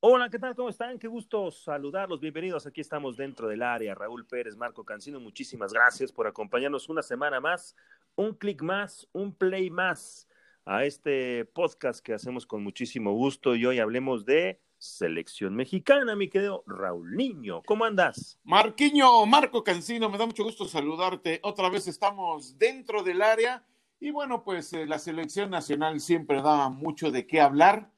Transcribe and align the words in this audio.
Hola, 0.00 0.30
¿qué 0.30 0.38
tal? 0.38 0.54
¿Cómo 0.54 0.68
están? 0.68 0.96
Qué 0.96 1.08
gusto 1.08 1.50
saludarlos. 1.50 2.20
Bienvenidos. 2.20 2.68
Aquí 2.68 2.80
estamos 2.80 3.16
dentro 3.16 3.48
del 3.48 3.64
área. 3.64 3.96
Raúl 3.96 4.24
Pérez, 4.26 4.56
Marco 4.56 4.84
Cancino, 4.84 5.18
muchísimas 5.18 5.72
gracias 5.72 6.12
por 6.12 6.28
acompañarnos 6.28 6.88
una 6.88 7.02
semana 7.02 7.40
más, 7.40 7.74
un 8.14 8.32
clic 8.34 8.62
más, 8.62 9.08
un 9.10 9.34
play 9.34 9.70
más 9.70 10.28
a 10.64 10.84
este 10.84 11.46
podcast 11.46 11.98
que 11.98 12.14
hacemos 12.14 12.46
con 12.46 12.62
muchísimo 12.62 13.12
gusto 13.12 13.56
y 13.56 13.66
hoy 13.66 13.80
hablemos 13.80 14.24
de 14.24 14.60
selección 14.78 15.56
mexicana, 15.56 16.14
mi 16.14 16.28
querido 16.28 16.62
Raúl 16.68 17.16
Niño. 17.16 17.62
¿Cómo 17.66 17.84
andas? 17.84 18.38
Marquiño, 18.44 19.26
Marco 19.26 19.64
Cancino, 19.64 20.08
me 20.08 20.16
da 20.16 20.26
mucho 20.26 20.44
gusto 20.44 20.66
saludarte. 20.66 21.40
Otra 21.42 21.70
vez 21.70 21.88
estamos 21.88 22.56
dentro 22.56 23.02
del 23.02 23.20
área 23.20 23.66
y 23.98 24.12
bueno, 24.12 24.44
pues 24.44 24.72
eh, 24.74 24.86
la 24.86 25.00
selección 25.00 25.50
nacional 25.50 25.98
siempre 25.98 26.40
da 26.40 26.68
mucho 26.68 27.10
de 27.10 27.26
qué 27.26 27.40
hablar 27.40 27.90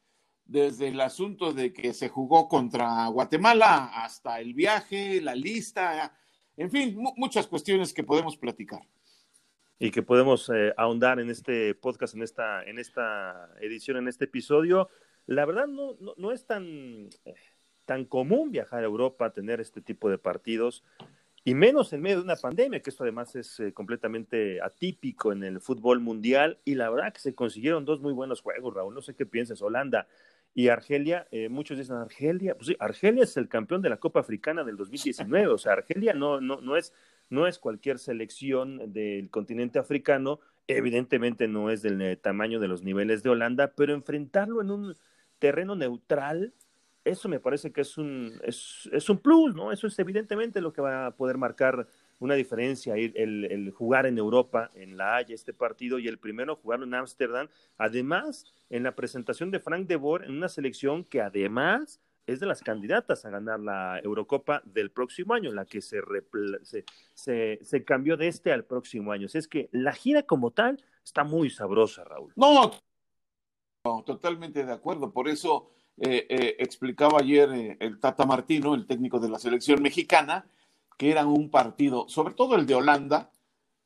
desde 0.51 0.89
el 0.89 1.01
asunto 1.01 1.53
de 1.53 1.73
que 1.73 1.95
se 1.95 2.09
jugó 2.09 2.49
contra 2.49 3.07
Guatemala 3.07 4.03
hasta 4.03 4.41
el 4.41 4.53
viaje, 4.53 5.21
la 5.21 5.37
lista, 5.37 6.13
en 6.57 6.71
fin, 6.73 6.99
muchas 7.17 7.47
cuestiones 7.47 7.95
que 7.95 8.03
podemos 8.03 8.37
platicar. 8.37 8.83
Y 9.79 9.93
que 9.93 10.03
podemos 10.03 10.51
eh, 10.53 10.75
ahondar 10.77 11.21
en 11.21 11.31
este 11.31 11.77
podcast, 11.77 12.17
en 12.17 12.23
esta, 12.23 12.65
en 12.65 12.81
esta 12.81 13.49
edición, 13.61 13.99
en 13.99 14.09
este 14.09 14.25
episodio. 14.25 14.91
La 15.27 15.47
verdad 15.47 15.69
no, 15.69 15.97
no, 16.17 16.33
es 16.33 16.45
tan, 16.45 17.11
eh, 17.25 17.35
tan 17.85 18.05
común 18.05 18.51
viajar 18.51 18.83
a 18.83 18.87
Europa, 18.87 19.33
tener 19.33 19.61
este 19.61 19.81
tipo 19.81 20.11
de 20.11 20.19
partidos, 20.19 20.83
y 21.51 21.55
menos 21.55 21.93
en 21.93 22.01
medio 22.01 22.19
de 22.19 22.23
una 22.23 22.37
pandemia, 22.37 22.81
que 22.81 22.91
esto 22.91 23.03
además 23.03 23.35
es 23.35 23.59
eh, 23.59 23.73
completamente 23.73 24.63
atípico 24.63 25.33
en 25.33 25.43
el 25.43 25.61
fútbol 25.61 25.99
mundial. 25.99 26.61
Y 26.65 26.77
la 26.77 26.89
verdad 26.91 27.13
que 27.13 27.19
se 27.19 27.35
consiguieron 27.35 27.85
dos 27.85 28.01
muy 28.01 28.13
buenos 28.13 28.41
juegos, 28.41 28.73
Raúl. 28.73 28.95
No 28.95 29.03
sé 29.03 29.17
qué 29.17 29.27
piensas, 29.27 29.61
Holanda 29.61 30.07
y 30.55 30.69
Argelia, 30.69 31.27
eh, 31.33 31.49
muchos 31.49 31.77
dicen 31.77 31.97
Argelia, 31.97 32.55
pues 32.55 32.69
sí, 32.69 32.77
Argelia 32.79 33.25
es 33.25 33.37
el 33.37 33.49
campeón 33.49 33.83
de 33.83 33.89
la 33.89 33.97
Copa 33.97 34.21
Africana 34.21 34.63
del 34.63 34.77
2019, 34.77 35.47
o 35.53 35.59
sea, 35.59 35.73
Argelia 35.73 36.15
no, 36.15 36.41
no, 36.41 36.61
no, 36.61 36.77
es, 36.77 36.93
no 37.31 37.49
es 37.49 37.59
cualquier 37.59 37.99
selección 37.99 38.93
del 38.93 39.29
continente 39.31 39.81
africano, 39.81 40.39
evidentemente 40.69 41.49
no 41.49 41.71
es 41.71 41.83
del 41.83 42.01
eh, 42.01 42.17
tamaño 42.17 42.61
de 42.61 42.69
los 42.69 42.85
niveles 42.85 43.25
de 43.25 43.31
Holanda, 43.31 43.73
pero 43.77 43.93
enfrentarlo 43.93 44.61
en 44.61 44.71
un 44.71 44.97
terreno 45.41 45.75
neutral, 45.75 46.55
eso 47.05 47.29
me 47.29 47.41
parece 47.41 47.73
que 47.73 47.81
es 47.81 47.97
un, 47.97 48.39
es, 48.45 48.89
es 48.93 49.09
un 49.09 49.19
plus, 49.19 49.55
¿no? 49.55 49.73
Eso 49.73 49.87
es 49.87 49.99
evidentemente 49.99 50.61
lo 50.61 50.73
que 50.73 50.83
va 50.83 51.07
a 51.07 51.17
poder 51.17 51.39
marcar 51.39 51.87
una 52.19 52.35
diferencia 52.35 52.95
el, 52.95 53.47
el, 53.47 53.71
jugar 53.71 54.07
en 54.07 54.19
Europa, 54.19 54.71
en 54.75 54.97
La 54.97 55.17
Haya, 55.17 55.35
este 55.35 55.55
partido, 55.55 55.99
y 55.99 56.07
el 56.07 56.19
primero 56.19 56.57
jugarlo 56.57 56.85
en 56.85 56.95
Ámsterdam. 56.95 57.49
Además, 57.79 58.45
en 58.69 58.83
la 58.83 58.95
presentación 58.95 59.51
de 59.51 59.61
Frank 59.61 59.87
de 59.87 59.97
Boer, 59.97 60.25
en 60.25 60.33
una 60.33 60.49
selección 60.49 61.05
que 61.05 61.23
además 61.23 62.01
es 62.27 62.39
de 62.39 62.47
las 62.47 62.63
candidatas 62.63 63.25
a 63.25 63.31
ganar 63.31 63.59
la 63.59 63.99
Eurocopa 64.01 64.63
del 64.65 64.91
próximo 64.91 65.33
año, 65.35 65.53
la 65.53 65.65
que 65.65 65.81
se, 65.81 66.01
se, 67.15 67.59
se, 67.63 67.85
cambió 67.85 68.19
de 68.19 68.29
este 68.29 68.53
al 68.53 68.65
próximo 68.65 69.13
año. 69.13 69.27
es 69.33 69.49
que 69.49 69.69
la 69.73 69.93
gira 69.93 70.23
como 70.23 70.51
tal 70.51 70.85
está 71.03 71.25
muy 71.25 71.49
sabrosa, 71.49 72.05
Raúl. 72.05 72.33
No, 72.37 72.71
totalmente 74.05 74.65
de 74.65 74.73
acuerdo. 74.73 75.11
Por 75.13 75.29
eso 75.29 75.71
eh, 75.99 76.27
eh, 76.31 76.57
explicaba 76.59 77.19
ayer 77.21 77.53
eh, 77.53 77.77
el 77.79 78.01
Tata 78.01 78.25
Martino, 78.25 78.75
el 78.75 78.87
técnico 78.87 79.21
de 79.21 79.29
la 79.29 79.39
selección 79.39 79.83
mexicana, 79.83 80.47
que 80.97 81.11
era 81.11 81.27
un 81.27 81.51
partido, 81.51 82.09
sobre 82.09 82.35
todo 82.35 82.55
el 82.55 82.67
de 82.67 82.75
Holanda, 82.75 83.31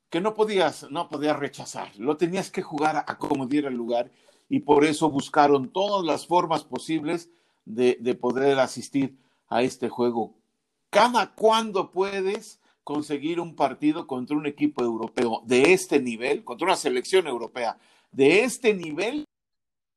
que 0.09 0.21
no 0.21 0.33
podías, 0.33 0.89
no 0.91 1.09
podías 1.09 1.37
rechazar, 1.37 1.91
lo 1.97 2.15
tenías 2.15 2.51
que 2.51 2.61
jugar 2.61 3.03
a, 3.05 3.17
como 3.17 3.47
diera 3.47 3.67
el 3.67 3.75
lugar 3.75 4.11
y 4.47 4.59
por 4.59 4.85
eso 4.85 5.09
buscaron 5.09 5.69
todas 5.69 6.05
las 6.05 6.25
formas 6.25 6.63
posibles 6.63 7.29
de, 7.65 7.97
de 7.99 8.15
poder 8.15 8.59
asistir 8.59 9.17
a 9.49 9.61
este 9.61 9.89
juego. 9.89 10.35
Cada 10.89 11.33
cuando 11.35 11.91
puedes 11.91 12.61
conseguir 12.85 13.41
un 13.41 13.55
partido 13.55 14.07
contra 14.07 14.37
un 14.37 14.45
equipo 14.45 14.83
europeo 14.83 15.41
de 15.45 15.73
este 15.73 15.99
nivel, 15.99 16.45
contra 16.45 16.67
una 16.67 16.75
selección 16.77 17.27
europea 17.27 17.77
de 18.11 18.43
este 18.43 18.73
nivel 18.73 19.25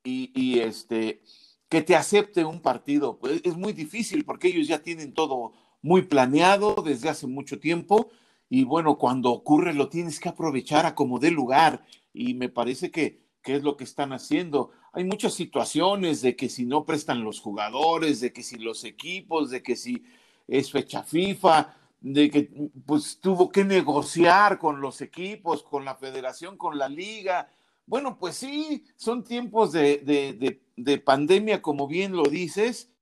y 0.02 0.58
este 0.58 1.20
que 1.68 1.82
te 1.82 1.96
acepte 1.96 2.44
un 2.44 2.60
partido, 2.60 3.18
pues 3.18 3.40
es 3.44 3.56
muy 3.56 3.72
difícil 3.72 4.24
porque 4.24 4.48
ellos 4.48 4.68
ya 4.68 4.82
tienen 4.82 5.12
todo 5.12 5.52
muy 5.82 6.02
planeado 6.02 6.76
desde 6.84 7.08
hace 7.08 7.26
mucho 7.26 7.60
tiempo 7.60 8.10
y 8.48 8.64
bueno, 8.64 8.96
cuando 8.96 9.30
ocurre 9.30 9.74
lo 9.74 9.88
tienes 9.88 10.20
que 10.20 10.28
aprovechar 10.28 10.86
a 10.86 10.94
como 10.94 11.18
dé 11.18 11.30
lugar 11.30 11.84
y 12.14 12.34
me 12.34 12.48
parece 12.48 12.90
que, 12.90 13.20
que 13.42 13.56
es 13.56 13.62
lo 13.62 13.76
que 13.76 13.84
están 13.84 14.12
haciendo. 14.12 14.70
Hay 14.92 15.04
muchas 15.04 15.34
situaciones 15.34 16.22
de 16.22 16.34
que 16.34 16.48
si 16.48 16.64
no 16.64 16.84
prestan 16.84 17.22
los 17.22 17.40
jugadores, 17.40 18.20
de 18.20 18.32
que 18.32 18.42
si 18.42 18.56
los 18.56 18.84
equipos, 18.84 19.50
de 19.50 19.62
que 19.62 19.76
si 19.76 20.02
es 20.46 20.70
fecha 20.70 21.02
FIFA, 21.02 21.74
de 22.00 22.30
que 22.30 22.50
pues 22.86 23.18
tuvo 23.20 23.50
que 23.50 23.64
negociar 23.64 24.58
con 24.58 24.80
los 24.80 25.00
equipos, 25.02 25.62
con 25.62 25.84
la 25.84 25.94
federación, 25.96 26.56
con 26.56 26.78
la 26.78 26.88
liga. 26.88 27.50
Bueno, 27.88 28.18
pues 28.18 28.36
sí, 28.36 28.84
son 28.96 29.24
tiempos 29.24 29.72
de, 29.72 29.96
de, 30.04 30.34
de, 30.34 30.62
de 30.76 30.98
pandemia, 30.98 31.62
como 31.62 31.88
bien 31.88 32.14
lo 32.14 32.24
dices, 32.24 32.92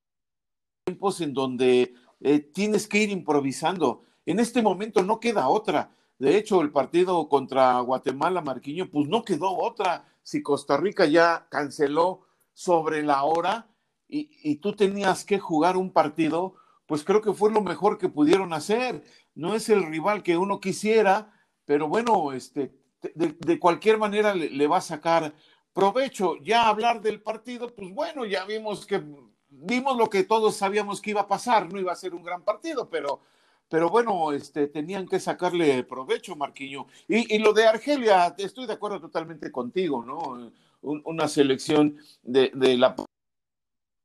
tiempos 0.84 1.20
en 1.20 1.34
donde 1.34 1.92
eh, 2.20 2.38
tienes 2.38 2.86
que 2.86 2.98
ir 2.98 3.10
improvisando. 3.10 4.04
En 4.26 4.38
este 4.38 4.62
momento 4.62 5.02
no 5.02 5.18
queda 5.18 5.48
otra. 5.48 5.90
De 6.20 6.36
hecho, 6.36 6.60
el 6.60 6.70
partido 6.70 7.28
contra 7.28 7.80
Guatemala, 7.80 8.42
Marquiño, 8.42 8.88
pues 8.88 9.08
no 9.08 9.24
quedó 9.24 9.58
otra. 9.58 10.06
Si 10.22 10.40
Costa 10.40 10.76
Rica 10.76 11.04
ya 11.04 11.48
canceló 11.50 12.20
sobre 12.54 13.02
la 13.02 13.24
hora 13.24 13.68
y, 14.06 14.30
y, 14.48 14.56
tú 14.58 14.72
tenías 14.76 15.24
que 15.24 15.40
jugar 15.40 15.76
un 15.76 15.90
partido, 15.90 16.54
pues 16.86 17.02
creo 17.02 17.22
que 17.22 17.32
fue 17.32 17.50
lo 17.50 17.60
mejor 17.60 17.98
que 17.98 18.08
pudieron 18.08 18.52
hacer. 18.52 19.02
No 19.34 19.56
es 19.56 19.68
el 19.68 19.82
rival 19.84 20.22
que 20.22 20.36
uno 20.36 20.60
quisiera, 20.60 21.32
pero 21.64 21.88
bueno, 21.88 22.32
este, 22.32 22.72
de, 23.14 23.58
cualquier 23.58 23.98
manera 23.98 24.34
le, 24.34 24.50
le, 24.50 24.66
va 24.66 24.78
a 24.78 24.80
sacar 24.80 25.34
provecho. 25.72 26.36
Ya 26.42 26.68
hablar 26.68 27.00
del 27.00 27.20
partido, 27.20 27.74
pues 27.74 27.92
bueno, 27.92 28.24
ya 28.24 28.44
vimos 28.44 28.86
que 28.86 29.02
vimos 29.48 29.96
lo 29.96 30.08
que 30.10 30.24
todos 30.24 30.56
sabíamos 30.56 31.00
que 31.00 31.10
iba 31.10 31.22
a 31.22 31.28
pasar, 31.28 31.72
no 31.72 31.78
iba 31.78 31.92
a 31.92 31.96
ser 31.96 32.14
un 32.14 32.22
gran 32.22 32.42
partido, 32.42 32.88
pero, 32.88 33.20
pero 33.68 33.88
bueno, 33.90 34.32
este, 34.32 34.68
tenían 34.68 35.06
que 35.08 35.20
sacarle 35.20 35.84
provecho, 35.84 36.36
Marquiño. 36.36 36.86
Y, 37.08 37.34
y 37.34 37.38
lo 37.38 37.52
de 37.52 37.66
Argelia, 37.66 38.34
estoy 38.38 38.66
de 38.66 38.74
acuerdo 38.74 39.00
totalmente 39.00 39.50
contigo, 39.50 40.04
¿no? 40.04 40.52
una 40.82 41.26
selección 41.26 41.96
de, 42.22 42.52
de 42.54 42.76
la 42.76 42.94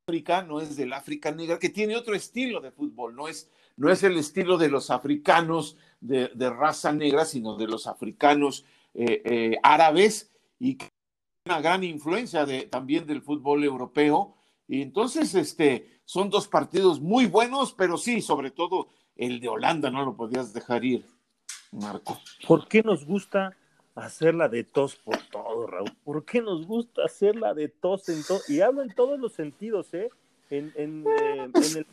África, 0.07 0.41
no 0.41 0.61
es 0.61 0.75
del 0.75 0.93
África 0.93 1.31
negra, 1.31 1.59
que 1.59 1.69
tiene 1.69 1.95
otro 1.95 2.15
estilo 2.15 2.59
de 2.59 2.71
fútbol, 2.71 3.15
no 3.15 3.27
es, 3.27 3.51
no 3.77 3.91
es 3.91 4.01
el 4.03 4.17
estilo 4.17 4.57
de 4.57 4.69
los 4.69 4.89
africanos 4.89 5.77
de, 5.99 6.29
de 6.29 6.49
raza 6.49 6.91
negra, 6.91 7.25
sino 7.25 7.55
de 7.55 7.67
los 7.67 7.85
africanos 7.85 8.65
eh, 8.93 9.21
eh, 9.25 9.57
árabes 9.63 10.31
y 10.59 10.75
que 10.75 10.89
una 11.45 11.61
gran 11.61 11.83
influencia 11.83 12.45
de, 12.45 12.63
también 12.63 13.05
del 13.05 13.21
fútbol 13.21 13.63
europeo 13.63 14.35
y 14.71 14.81
entonces, 14.81 15.35
este, 15.35 15.99
son 16.05 16.29
dos 16.29 16.47
partidos 16.47 17.01
muy 17.01 17.25
buenos, 17.25 17.73
pero 17.73 17.97
sí, 17.97 18.21
sobre 18.21 18.51
todo 18.51 18.87
el 19.17 19.41
de 19.41 19.49
Holanda 19.49 19.89
no 19.89 20.05
lo 20.05 20.15
podías 20.15 20.53
dejar 20.53 20.85
ir, 20.85 21.05
Marco. 21.73 22.17
¿Por 22.47 22.69
qué 22.69 22.81
nos 22.81 23.05
gusta 23.05 23.53
hacerla 23.95 24.47
de 24.47 24.63
tos 24.63 24.95
por 24.95 25.17
todo, 25.29 25.67
Raúl? 25.67 25.91
¿Por 26.05 26.23
qué 26.23 26.41
nos 26.41 26.65
gusta 26.65 27.03
hacerla 27.03 27.53
de 27.53 27.67
tos 27.67 28.07
en 28.07 28.23
todo? 28.23 28.39
Y 28.47 28.61
hablo 28.61 28.81
en 28.81 28.95
todos 28.95 29.19
los 29.19 29.33
sentidos, 29.33 29.93
¿eh? 29.93 30.09
En, 30.49 30.71
eh, 30.77 31.03
en, 31.43 31.51
el 31.53 31.85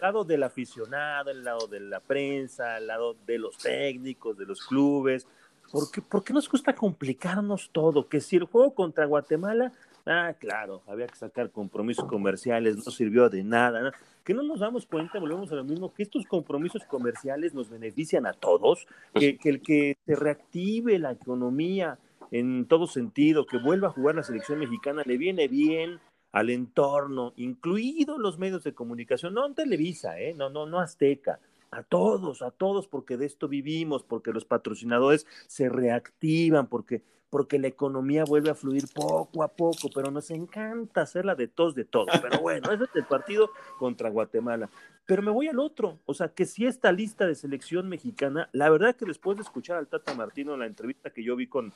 lado 0.00 0.22
del 0.22 0.44
aficionado, 0.44 1.32
el 1.32 1.42
lado 1.42 1.66
de 1.66 1.80
la 1.80 1.98
prensa, 1.98 2.78
el 2.78 2.86
lado 2.86 3.16
de 3.26 3.38
los 3.38 3.58
técnicos, 3.58 4.38
de 4.38 4.46
los 4.46 4.64
clubes. 4.64 5.26
¿Por 5.70 5.90
qué, 5.90 6.02
¿Por 6.02 6.24
qué 6.24 6.32
nos 6.32 6.48
gusta 6.48 6.74
complicarnos 6.74 7.70
todo? 7.72 8.08
Que 8.08 8.20
si 8.20 8.36
el 8.36 8.44
juego 8.44 8.74
contra 8.74 9.06
Guatemala 9.06 9.72
Ah, 10.06 10.34
claro, 10.38 10.82
había 10.86 11.06
que 11.06 11.16
sacar 11.16 11.50
compromisos 11.50 12.04
comerciales, 12.06 12.76
no 12.76 12.90
sirvió 12.90 13.28
de 13.28 13.44
nada. 13.44 13.92
Que 14.24 14.34
no 14.34 14.42
nos 14.42 14.60
damos 14.60 14.86
cuenta, 14.86 15.18
volvemos 15.18 15.50
a 15.52 15.56
lo 15.56 15.64
mismo, 15.64 15.92
que 15.92 16.02
estos 16.02 16.26
compromisos 16.26 16.84
comerciales 16.84 17.54
nos 17.54 17.70
benefician 17.70 18.26
a 18.26 18.32
todos, 18.32 18.86
que, 19.14 19.36
que 19.38 19.48
el 19.48 19.62
que 19.62 19.96
se 20.06 20.16
reactive 20.16 20.98
la 20.98 21.12
economía 21.12 21.98
en 22.30 22.66
todo 22.66 22.86
sentido, 22.86 23.46
que 23.46 23.58
vuelva 23.58 23.88
a 23.88 23.92
jugar 23.92 24.14
la 24.14 24.22
selección 24.22 24.58
mexicana, 24.58 25.02
le 25.04 25.16
viene 25.16 25.48
bien 25.48 26.00
al 26.32 26.50
entorno, 26.50 27.32
incluidos 27.36 28.18
los 28.18 28.38
medios 28.38 28.62
de 28.62 28.72
comunicación, 28.72 29.34
no 29.34 29.46
en 29.46 29.54
Televisa, 29.54 30.18
¿eh? 30.20 30.32
no, 30.34 30.48
no, 30.48 30.64
no 30.64 30.78
Azteca, 30.78 31.40
a 31.70 31.82
todos, 31.82 32.42
a 32.42 32.50
todos, 32.50 32.88
porque 32.88 33.16
de 33.16 33.26
esto 33.26 33.48
vivimos, 33.48 34.02
porque 34.02 34.32
los 34.32 34.44
patrocinadores 34.44 35.26
se 35.46 35.68
reactivan, 35.68 36.66
porque 36.66 37.02
porque 37.30 37.60
la 37.60 37.68
economía 37.68 38.24
vuelve 38.24 38.50
a 38.50 38.54
fluir 38.54 38.84
poco 38.92 39.44
a 39.44 39.48
poco, 39.48 39.88
pero 39.94 40.10
nos 40.10 40.30
encanta 40.32 41.02
hacerla 41.02 41.36
de 41.36 41.46
tos 41.46 41.76
de 41.76 41.84
todo. 41.84 42.06
Pero 42.20 42.40
bueno, 42.40 42.72
ese 42.72 42.84
es 42.84 42.90
el 42.96 43.04
partido 43.04 43.50
contra 43.78 44.10
Guatemala. 44.10 44.68
Pero 45.06 45.22
me 45.22 45.30
voy 45.30 45.46
al 45.48 45.60
otro, 45.60 46.00
o 46.06 46.14
sea, 46.14 46.28
que 46.34 46.44
si 46.44 46.66
esta 46.66 46.92
lista 46.92 47.26
de 47.26 47.36
selección 47.36 47.88
mexicana, 47.88 48.48
la 48.52 48.68
verdad 48.68 48.96
que 48.96 49.06
después 49.06 49.36
de 49.36 49.44
escuchar 49.44 49.76
al 49.76 49.86
Tata 49.86 50.14
Martino 50.14 50.56
la 50.56 50.66
entrevista 50.66 51.10
que 51.10 51.22
yo 51.22 51.36
vi 51.36 51.46
con, 51.46 51.72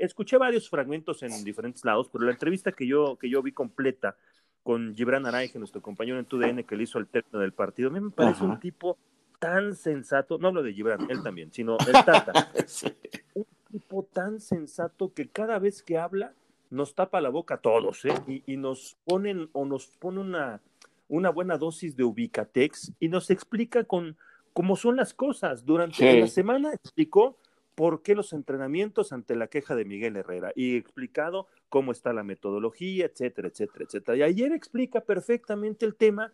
escuché 0.00 0.38
varios 0.38 0.68
fragmentos 0.68 1.22
en 1.22 1.44
diferentes 1.44 1.84
lados, 1.84 2.08
pero 2.10 2.24
la 2.24 2.32
entrevista 2.32 2.72
que 2.72 2.86
yo, 2.86 3.16
que 3.18 3.28
yo 3.30 3.42
vi 3.42 3.52
completa, 3.52 4.16
con 4.62 4.94
Gibran 4.94 5.24
Araige, 5.24 5.58
nuestro 5.58 5.80
compañero 5.80 6.18
en 6.18 6.26
TUDN, 6.26 6.64
que 6.64 6.76
le 6.76 6.82
hizo 6.82 6.98
el 6.98 7.06
término 7.06 7.38
del 7.38 7.52
partido. 7.52 7.88
A 7.88 7.92
mí 7.92 8.00
me 8.00 8.10
parece 8.10 8.44
un 8.44 8.60
tipo 8.60 8.98
tan 9.38 9.74
sensato, 9.74 10.38
no 10.38 10.48
hablo 10.48 10.62
de 10.62 10.72
Gibran, 10.72 11.10
él 11.10 11.22
también, 11.22 11.52
sino 11.52 11.76
el 11.86 11.92
Tata. 11.92 12.32
Un 13.34 13.46
tipo 13.70 14.02
tan 14.12 14.40
sensato 14.40 15.12
que 15.12 15.28
cada 15.28 15.58
vez 15.58 15.82
que 15.82 15.98
habla 15.98 16.32
nos 16.70 16.94
tapa 16.94 17.20
la 17.20 17.30
boca 17.30 17.54
a 17.54 17.60
todos, 17.60 18.04
¿eh? 18.04 18.42
Y, 18.46 18.56
nos 18.56 18.96
ponen 19.04 19.48
o 19.52 19.64
nos 19.64 19.86
pone 19.86 20.20
una, 20.20 20.60
una 21.08 21.30
buena 21.30 21.56
dosis 21.56 21.96
de 21.96 22.04
ubicatex 22.04 22.92
y 23.00 23.08
nos 23.08 23.30
explica 23.30 23.84
con 23.84 24.16
cómo 24.52 24.76
son 24.76 24.96
las 24.96 25.14
cosas. 25.14 25.64
Durante 25.64 26.20
la 26.20 26.26
semana 26.26 26.72
explicó 26.72 27.38
por 27.74 28.02
qué 28.02 28.14
los 28.14 28.32
entrenamientos 28.32 29.12
ante 29.12 29.36
la 29.36 29.46
queja 29.46 29.76
de 29.76 29.84
Miguel 29.84 30.16
Herrera 30.16 30.52
y 30.54 30.76
explicado 30.76 31.46
cómo 31.68 31.92
está 31.92 32.12
la 32.12 32.24
metodología, 32.24 33.06
etcétera, 33.06 33.48
etcétera, 33.48 33.84
etcétera. 33.84 34.18
Y 34.18 34.22
ayer 34.22 34.52
explica 34.52 35.00
perfectamente 35.00 35.86
el 35.86 35.94
tema 35.94 36.32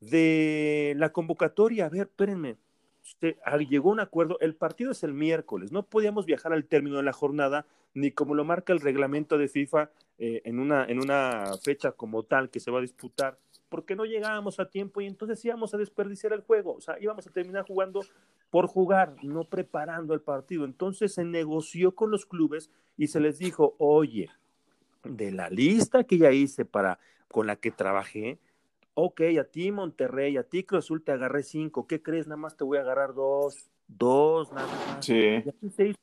de 0.00 0.94
la 0.96 1.10
convocatoria. 1.10 1.86
A 1.86 1.88
ver, 1.88 2.02
espérenme. 2.02 2.56
Usted, 3.02 3.36
ah, 3.44 3.56
llegó 3.56 3.90
un 3.90 4.00
acuerdo, 4.00 4.38
el 4.40 4.54
partido 4.54 4.92
es 4.92 5.02
el 5.02 5.14
miércoles, 5.14 5.72
no 5.72 5.82
podíamos 5.84 6.26
viajar 6.26 6.52
al 6.52 6.66
término 6.66 6.98
de 6.98 7.02
la 7.02 7.14
jornada, 7.14 7.66
ni 7.94 8.10
como 8.10 8.34
lo 8.34 8.44
marca 8.44 8.72
el 8.72 8.80
reglamento 8.80 9.38
de 9.38 9.48
FIFA 9.48 9.90
eh, 10.18 10.42
en, 10.44 10.58
una, 10.58 10.84
en 10.84 11.00
una 11.00 11.52
fecha 11.62 11.92
como 11.92 12.24
tal 12.24 12.50
que 12.50 12.60
se 12.60 12.70
va 12.70 12.78
a 12.78 12.82
disputar, 12.82 13.38
porque 13.70 13.96
no 13.96 14.04
llegábamos 14.04 14.60
a 14.60 14.68
tiempo 14.68 15.00
y 15.00 15.06
entonces 15.06 15.42
íbamos 15.44 15.72
a 15.72 15.78
desperdiciar 15.78 16.34
el 16.34 16.42
juego, 16.42 16.74
o 16.74 16.80
sea, 16.80 17.00
íbamos 17.00 17.26
a 17.26 17.30
terminar 17.30 17.64
jugando 17.66 18.02
por 18.50 18.66
jugar, 18.66 19.16
no 19.22 19.44
preparando 19.44 20.12
el 20.12 20.20
partido. 20.20 20.64
Entonces 20.64 21.14
se 21.14 21.24
negoció 21.24 21.94
con 21.94 22.10
los 22.10 22.26
clubes 22.26 22.70
y 22.96 23.06
se 23.06 23.20
les 23.20 23.38
dijo, 23.38 23.76
oye, 23.78 24.28
de 25.04 25.30
la 25.30 25.48
lista 25.48 26.04
que 26.04 26.18
ya 26.18 26.32
hice 26.32 26.64
para 26.64 26.98
con 27.28 27.46
la 27.46 27.56
que 27.56 27.70
trabajé, 27.70 28.38
ok, 29.02 29.22
a 29.40 29.44
ti 29.44 29.72
Monterrey, 29.72 30.36
a 30.36 30.42
ti 30.42 30.64
Cruz 30.64 30.84
Azul 30.84 31.02
te 31.02 31.12
agarré 31.12 31.42
cinco, 31.42 31.86
¿qué 31.86 32.02
crees? 32.02 32.26
Nada 32.26 32.36
más 32.36 32.56
te 32.56 32.64
voy 32.64 32.78
a 32.78 32.82
agarrar 32.82 33.14
dos, 33.14 33.70
dos, 33.88 34.52
nada 34.52 34.66
más. 34.66 35.04
Sí. 35.04 35.14
Y 35.14 35.48
así 35.48 35.70
se 35.70 35.88
hizo 35.88 35.98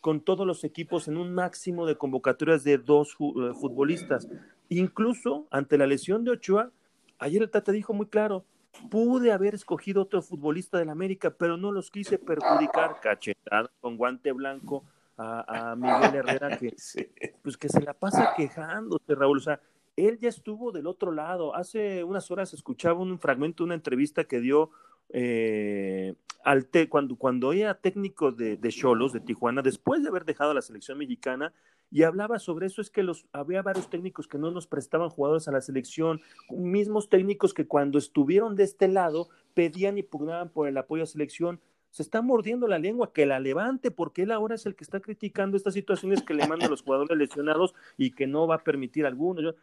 con 0.00 0.20
todos 0.20 0.46
los 0.46 0.64
equipos 0.64 1.08
en 1.08 1.16
un 1.16 1.32
máximo 1.32 1.86
de 1.86 1.96
convocatorias 1.96 2.64
de 2.64 2.78
dos 2.78 3.16
eh, 3.20 3.54
futbolistas. 3.58 4.28
Incluso 4.68 5.46
ante 5.50 5.78
la 5.78 5.86
lesión 5.86 6.24
de 6.24 6.32
Ochoa, 6.32 6.70
ayer 7.18 7.42
el 7.42 7.50
Tata 7.50 7.72
dijo 7.72 7.94
muy 7.94 8.06
claro, 8.06 8.44
pude 8.90 9.32
haber 9.32 9.54
escogido 9.54 10.02
otro 10.02 10.20
futbolista 10.20 10.78
del 10.78 10.90
América, 10.90 11.30
pero 11.30 11.56
no 11.56 11.72
los 11.72 11.90
quise 11.90 12.18
perjudicar, 12.18 13.00
cachetada 13.00 13.70
con 13.80 13.96
guante 13.96 14.32
blanco 14.32 14.84
a, 15.16 15.74
Miguel 15.76 16.16
Herrera, 16.16 16.58
que, 16.58 16.74
pues 17.42 17.56
que 17.56 17.68
se 17.68 17.80
la 17.80 17.94
pasa 17.94 18.34
quejándose, 18.36 19.14
Raúl. 19.14 19.38
O 19.38 19.40
sea, 19.40 19.60
él 19.96 20.18
ya 20.18 20.28
estuvo 20.28 20.72
del 20.72 20.86
otro 20.86 21.12
lado. 21.12 21.54
Hace 21.54 22.04
unas 22.04 22.30
horas 22.30 22.52
escuchaba 22.52 23.00
un 23.00 23.18
fragmento 23.18 23.62
de 23.62 23.66
una 23.66 23.74
entrevista 23.74 24.24
que 24.24 24.40
dio 24.40 24.70
eh, 25.10 26.14
al 26.44 26.68
cuando, 26.88 27.16
cuando 27.16 27.52
era 27.52 27.74
técnico 27.74 28.32
de 28.32 28.58
Cholos, 28.70 29.12
de, 29.12 29.20
Tijuana, 29.20 29.62
después 29.62 30.02
de 30.02 30.08
haber 30.08 30.24
dejado 30.24 30.52
la 30.54 30.62
selección 30.62 30.98
mexicana, 30.98 31.52
y 31.90 32.02
hablaba 32.02 32.38
sobre 32.38 32.66
eso, 32.66 32.80
es 32.80 32.90
que 32.90 33.02
los, 33.02 33.26
había 33.32 33.62
varios 33.62 33.88
técnicos 33.88 34.26
que 34.26 34.36
no 34.36 34.50
nos 34.50 34.66
prestaban 34.66 35.10
jugadores 35.10 35.46
a 35.46 35.52
la 35.52 35.60
selección, 35.60 36.20
mismos 36.50 37.08
técnicos 37.08 37.54
que 37.54 37.66
cuando 37.68 37.98
estuvieron 37.98 38.56
de 38.56 38.64
este 38.64 38.88
lado 38.88 39.28
pedían 39.54 39.96
y 39.96 40.02
pugnaban 40.02 40.48
por 40.48 40.66
el 40.66 40.76
apoyo 40.76 41.04
a 41.04 41.06
selección, 41.06 41.60
se 41.92 42.02
está 42.02 42.20
mordiendo 42.22 42.66
la 42.66 42.80
lengua, 42.80 43.12
que 43.12 43.24
la 43.24 43.38
levante, 43.38 43.92
porque 43.92 44.22
él 44.22 44.32
ahora 44.32 44.56
es 44.56 44.66
el 44.66 44.74
que 44.74 44.82
está 44.82 44.98
criticando 44.98 45.56
estas 45.56 45.74
situaciones 45.74 46.22
que 46.22 46.34
le 46.34 46.48
mandan 46.48 46.68
los 46.68 46.82
jugadores 46.82 47.16
lesionados 47.16 47.72
y 47.96 48.10
que 48.10 48.26
no 48.26 48.48
va 48.48 48.56
a 48.56 48.64
permitir 48.64 49.06
alguno. 49.06 49.54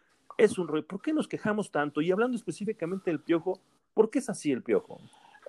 Es 0.41 0.57
un 0.57 0.67
rollo. 0.67 0.87
¿Por 0.87 1.01
qué 1.01 1.13
nos 1.13 1.27
quejamos 1.27 1.69
tanto? 1.69 2.01
Y 2.01 2.11
hablando 2.11 2.35
específicamente 2.35 3.11
del 3.11 3.19
piojo, 3.19 3.61
¿por 3.93 4.09
qué 4.09 4.19
es 4.19 4.29
así 4.29 4.51
el 4.51 4.63
piojo? 4.63 4.99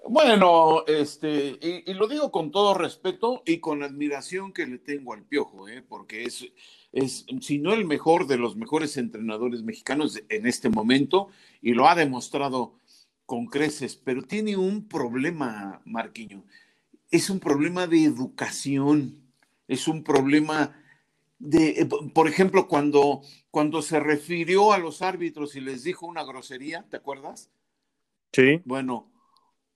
Bueno, 0.06 0.84
este, 0.86 1.58
y, 1.86 1.94
lo 1.94 2.08
digo 2.08 2.30
con 2.30 2.50
todo 2.50 2.74
respeto 2.74 3.42
y 3.46 3.58
con 3.58 3.82
admiración 3.82 4.52
que 4.52 4.66
le 4.66 4.78
tengo 4.78 5.14
al 5.14 5.22
Piojo, 5.22 5.68
¿eh? 5.68 5.80
porque 5.80 6.24
es, 6.24 6.44
es, 6.90 7.24
si 7.40 7.58
no 7.58 7.72
el 7.72 7.84
mejor 7.84 8.26
de 8.26 8.36
los 8.36 8.56
mejores 8.56 8.96
entrenadores 8.96 9.62
mexicanos 9.62 10.20
en 10.28 10.46
este 10.46 10.68
momento, 10.68 11.28
y 11.60 11.74
lo 11.74 11.88
ha 11.88 11.94
demostrado 11.94 12.74
con 13.26 13.46
creces, 13.46 13.94
pero 13.94 14.22
tiene 14.22 14.56
un 14.56 14.88
problema, 14.88 15.80
Marquiño, 15.84 16.44
es 17.12 17.30
un 17.30 17.38
problema 17.38 17.86
de 17.86 18.02
educación, 18.02 19.22
es 19.68 19.86
un 19.86 20.02
problema 20.02 20.81
de, 21.42 21.80
eh, 21.80 21.88
por 22.14 22.28
ejemplo, 22.28 22.68
cuando, 22.68 23.22
cuando 23.50 23.82
se 23.82 24.00
refirió 24.00 24.72
a 24.72 24.78
los 24.78 25.02
árbitros 25.02 25.56
y 25.56 25.60
les 25.60 25.84
dijo 25.84 26.06
una 26.06 26.24
grosería, 26.24 26.86
¿te 26.88 26.96
acuerdas? 26.96 27.50
Sí. 28.32 28.62
Bueno, 28.64 29.12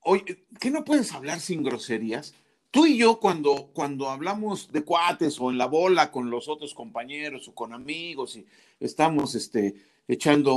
Oye, 0.09 0.47
¿qué 0.61 0.71
no 0.71 0.85
puedes 0.85 1.13
hablar 1.13 1.41
sin 1.41 1.65
groserías? 1.65 2.33
Tú 2.71 2.87
y 2.87 2.97
yo 2.97 3.19
cuando, 3.19 3.71
cuando 3.73 4.09
hablamos 4.09 4.71
de 4.71 4.85
cuates 4.85 5.41
o 5.41 5.51
en 5.51 5.59
la 5.59 5.67
bola 5.67 6.13
con 6.13 6.31
los 6.31 6.49
otros 6.49 6.75
compañeros 6.75 7.49
o 7.49 7.55
con 7.57 7.73
amigos 7.73 8.37
y 8.37 8.47
estamos 8.79 9.35
este, 9.35 9.75
echando 10.07 10.55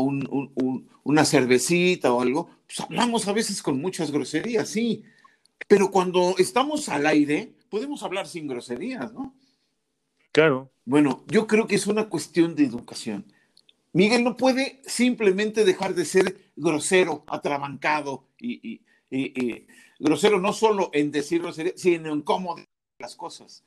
una 1.04 1.26
cervecita 1.26 2.14
o 2.14 2.22
algo, 2.22 2.48
pues 2.68 2.80
hablamos 2.80 3.28
a 3.28 3.34
veces 3.34 3.64
con 3.64 3.82
muchas 3.82 4.12
groserías, 4.12 4.70
sí. 4.70 5.02
Pero 5.68 5.90
cuando 5.90 6.36
estamos 6.38 6.88
al 6.88 7.08
aire, 7.08 7.52
podemos 7.70 8.04
hablar 8.04 8.28
sin 8.28 8.48
groserías, 8.48 9.12
¿no? 9.14 9.34
Claro. 10.32 10.72
Bueno, 10.86 11.24
yo 11.28 11.48
creo 11.48 11.68
que 11.68 11.76
es 11.76 11.88
una 11.88 12.10
cuestión 12.10 12.56
de 12.56 12.66
educación. 12.66 13.26
Miguel 13.94 14.24
no 14.24 14.38
puede 14.38 14.82
simplemente 14.86 15.66
dejar 15.66 15.96
de 15.96 16.06
ser 16.06 16.52
grosero, 16.56 17.24
atrabancado 17.28 18.28
y, 18.40 18.82
grosero 20.00 20.40
no 20.40 20.54
solo 20.54 20.92
en 20.94 21.12
decir 21.12 21.44
sino 21.76 22.14
en 22.14 22.22
cómo 22.22 22.56
las 23.00 23.16
cosas. 23.16 23.64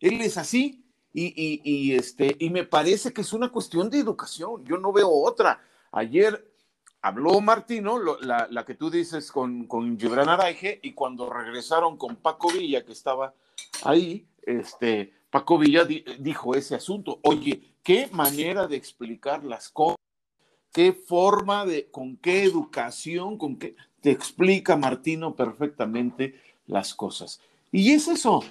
Él 0.00 0.20
es 0.20 0.36
así 0.36 0.84
este, 1.12 2.36
y 2.38 2.50
me 2.50 2.64
parece 2.64 3.12
que 3.12 3.20
es 3.20 3.32
una 3.32 3.50
cuestión 3.50 3.90
de 3.90 3.98
educación. 3.98 4.64
Yo 4.64 4.78
no 4.78 4.92
veo 4.92 5.10
otra. 5.10 5.60
Ayer 5.92 6.52
habló 7.02 7.40
Martino, 7.40 7.98
la, 8.20 8.46
la, 8.50 8.64
que 8.64 8.74
tú 8.74 8.90
dices 8.90 9.32
con, 9.32 9.66
con 9.66 9.98
Gibran 9.98 10.28
Araige, 10.28 10.78
y 10.82 10.92
cuando 10.92 11.30
regresaron 11.30 11.96
con 11.96 12.16
Paco 12.16 12.52
Villa, 12.52 12.84
que 12.84 12.92
estaba 12.92 13.34
ahí, 13.82 14.26
este, 14.42 15.14
Paco 15.30 15.58
Villa 15.58 15.86
dijo 16.18 16.54
ese 16.54 16.74
asunto. 16.74 17.20
Oye, 17.22 17.74
qué 17.82 18.08
manera 18.12 18.66
de 18.66 18.76
explicar 18.76 19.44
las 19.44 19.68
cosas, 19.68 19.96
qué 20.72 20.92
forma 20.92 21.64
de, 21.64 21.88
con 21.90 22.16
qué 22.16 22.42
educación, 22.42 23.38
con 23.38 23.56
qué 23.56 23.76
te 24.00 24.10
explica 24.10 24.76
Martino 24.76 25.36
perfectamente 25.36 26.34
las 26.66 26.94
cosas. 26.94 27.40
Y 27.70 27.92
es 27.92 28.08
eso. 28.08 28.42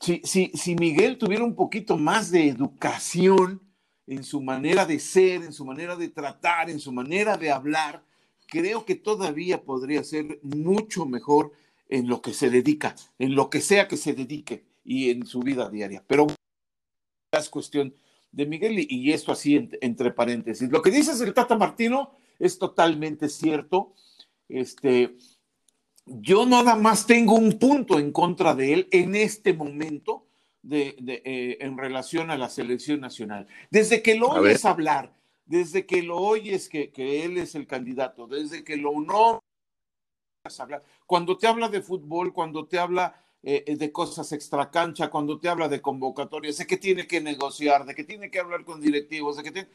Si, 0.00 0.20
si, 0.24 0.50
si 0.54 0.74
Miguel 0.74 1.16
tuviera 1.16 1.44
un 1.44 1.54
poquito 1.54 1.96
más 1.96 2.30
de 2.30 2.48
educación 2.48 3.60
en 4.06 4.24
su 4.24 4.40
manera 4.40 4.84
de 4.84 4.98
ser, 4.98 5.42
en 5.42 5.52
su 5.52 5.64
manera 5.64 5.96
de 5.96 6.08
tratar, 6.08 6.70
en 6.70 6.80
su 6.80 6.92
manera 6.92 7.36
de 7.36 7.50
hablar, 7.50 8.02
creo 8.46 8.84
que 8.84 8.94
todavía 8.94 9.62
podría 9.62 10.02
ser 10.04 10.40
mucho 10.42 11.06
mejor 11.06 11.52
en 11.88 12.08
lo 12.08 12.20
que 12.20 12.34
se 12.34 12.50
dedica, 12.50 12.94
en 13.18 13.34
lo 13.34 13.48
que 13.48 13.60
sea 13.60 13.86
que 13.88 13.96
se 13.96 14.12
dedique 14.12 14.64
y 14.86 15.10
en 15.10 15.26
su 15.26 15.40
vida 15.40 15.68
diaria. 15.68 16.02
Pero 16.06 16.28
es 17.32 17.50
cuestión 17.50 17.94
de 18.30 18.46
Miguel 18.46 18.86
y, 18.88 19.12
esto 19.12 19.32
así 19.32 19.68
entre 19.80 20.10
paréntesis. 20.12 20.70
Lo 20.70 20.82
que 20.82 20.90
dices 20.90 21.20
el 21.20 21.34
Tata 21.34 21.56
Martino 21.56 22.12
es 22.38 22.58
totalmente 22.58 23.28
cierto. 23.28 23.94
Este, 24.48 25.16
yo 26.06 26.46
nada 26.46 26.76
más 26.76 27.06
tengo 27.06 27.34
un 27.34 27.58
punto 27.58 27.98
en 27.98 28.12
contra 28.12 28.54
de 28.54 28.72
él 28.72 28.88
en 28.92 29.14
este 29.14 29.52
momento 29.52 30.26
de, 30.62 30.96
eh, 31.24 31.58
en 31.60 31.76
relación 31.76 32.30
a 32.30 32.38
la 32.38 32.48
selección 32.48 33.00
nacional. 33.00 33.46
Desde 33.70 34.02
que 34.02 34.14
lo 34.14 34.28
oyes 34.28 34.64
hablar, 34.64 35.14
desde 35.44 35.86
que 35.86 36.02
lo 36.02 36.16
oyes 36.18 36.68
que, 36.68 36.90
que, 36.90 37.24
él 37.24 37.38
es 37.38 37.54
el 37.54 37.66
candidato, 37.66 38.26
desde 38.26 38.64
que 38.64 38.76
lo 38.76 39.00
no 39.00 39.42
hablar, 40.58 40.84
cuando 41.06 41.36
te 41.36 41.46
habla 41.46 41.68
de 41.68 41.82
fútbol, 41.82 42.32
cuando 42.32 42.66
te 42.66 42.78
habla 42.78 43.25
eh, 43.48 43.76
de 43.76 43.92
cosas 43.92 44.32
extracancha, 44.32 45.08
cuando 45.08 45.38
te 45.38 45.48
habla 45.48 45.68
de 45.68 45.80
convocatorias, 45.80 46.58
de 46.58 46.66
que 46.66 46.76
tiene 46.76 47.06
que 47.06 47.20
negociar, 47.20 47.86
de 47.86 47.94
que 47.94 48.02
tiene 48.02 48.28
que 48.28 48.40
hablar 48.40 48.64
con 48.64 48.80
directivos, 48.80 49.36
de 49.36 49.44
que 49.44 49.52
te, 49.52 49.68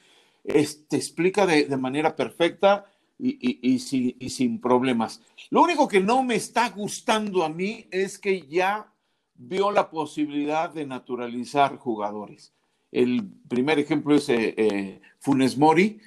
te 0.43 0.97
explica 0.97 1.45
de, 1.45 1.63
de 1.63 1.77
manera 1.77 2.13
perfecta 2.13 2.85
y, 3.17 3.79
sin, 3.79 4.59
problemas. 4.59 5.21
Lo 5.49 5.61
único 5.61 5.87
que 5.87 5.99
no 5.99 6.23
me 6.23 6.35
está 6.35 6.69
gustando 6.69 7.43
a 7.43 7.49
mí 7.49 7.87
es 7.91 8.17
que 8.17 8.47
ya 8.47 8.91
vio 9.35 9.71
la 9.71 9.89
posibilidad 9.89 10.69
de 10.69 10.85
naturalizar 10.85 11.77
jugadores. 11.77 12.51
El 12.91 13.23
primer 13.47 13.79
ejemplo 13.79 14.15
es 14.15 14.27
eh, 14.29 14.53
eh, 14.57 15.01
Funes 15.19 15.57
Mori, 15.57 15.99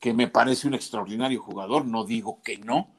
que 0.00 0.12
me 0.12 0.28
parece 0.28 0.66
un 0.66 0.74
extraordinario 0.74 1.40
jugador, 1.40 1.86
no 1.86 2.04
digo 2.04 2.42
que 2.42 2.58
no, 2.58 2.90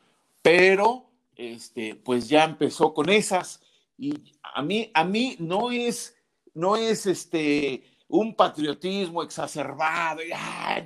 pero 0.42 1.10
este, 1.36 1.96
pues 1.96 2.30
ya 2.30 2.46
empezó 2.46 2.94
con 2.94 3.10
esas 3.10 3.62
y 3.98 4.34
a 4.42 4.62
mí, 4.62 4.92
a 4.94 5.04
mí 5.04 5.36
no 5.40 5.72
es, 5.72 6.16
no 6.54 6.76
es 6.76 7.06
este, 7.06 7.84
un 8.08 8.36
patriotismo 8.36 9.24
exacerbado, 9.24 10.22
y, 10.24 10.32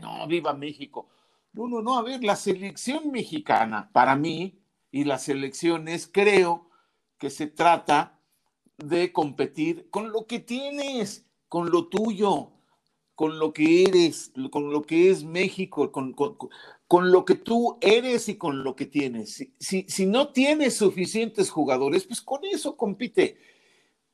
no, 0.01 0.27
viva 0.27 0.53
México 0.53 1.09
No, 1.53 1.67
no, 1.67 1.81
no, 1.81 1.97
a 1.97 2.03
ver, 2.03 2.23
la 2.23 2.35
selección 2.35 3.11
mexicana, 3.11 3.89
para 3.91 4.15
mí, 4.15 4.61
y 4.91 5.03
las 5.03 5.23
selecciones, 5.23 6.09
creo 6.11 6.69
que 7.17 7.29
se 7.29 7.47
trata 7.47 8.19
de 8.77 9.11
competir 9.11 9.89
con 9.89 10.11
lo 10.11 10.25
que 10.27 10.39
tienes, 10.39 11.25
con 11.47 11.71
lo 11.71 11.87
tuyo, 11.87 12.56
con 13.17 13.39
lo 13.39 13.51
que 13.51 13.81
eres, 13.81 14.31
con 14.51 14.71
lo 14.71 14.83
que 14.83 15.09
es 15.09 15.23
México, 15.23 15.91
con, 15.91 16.13
con, 16.13 17.11
lo 17.11 17.25
que 17.25 17.33
tú 17.33 17.79
eres 17.81 18.29
y 18.29 18.37
con 18.37 18.63
lo 18.63 18.75
que 18.75 18.85
tienes. 18.85 19.43
Si, 19.57 19.87
si, 19.89 20.05
no 20.05 20.31
tienes 20.31 20.77
suficientes 20.77 21.49
jugadores, 21.49 22.05
pues 22.05 22.21
con 22.21 22.45
eso 22.45 22.77
compite. 22.77 23.39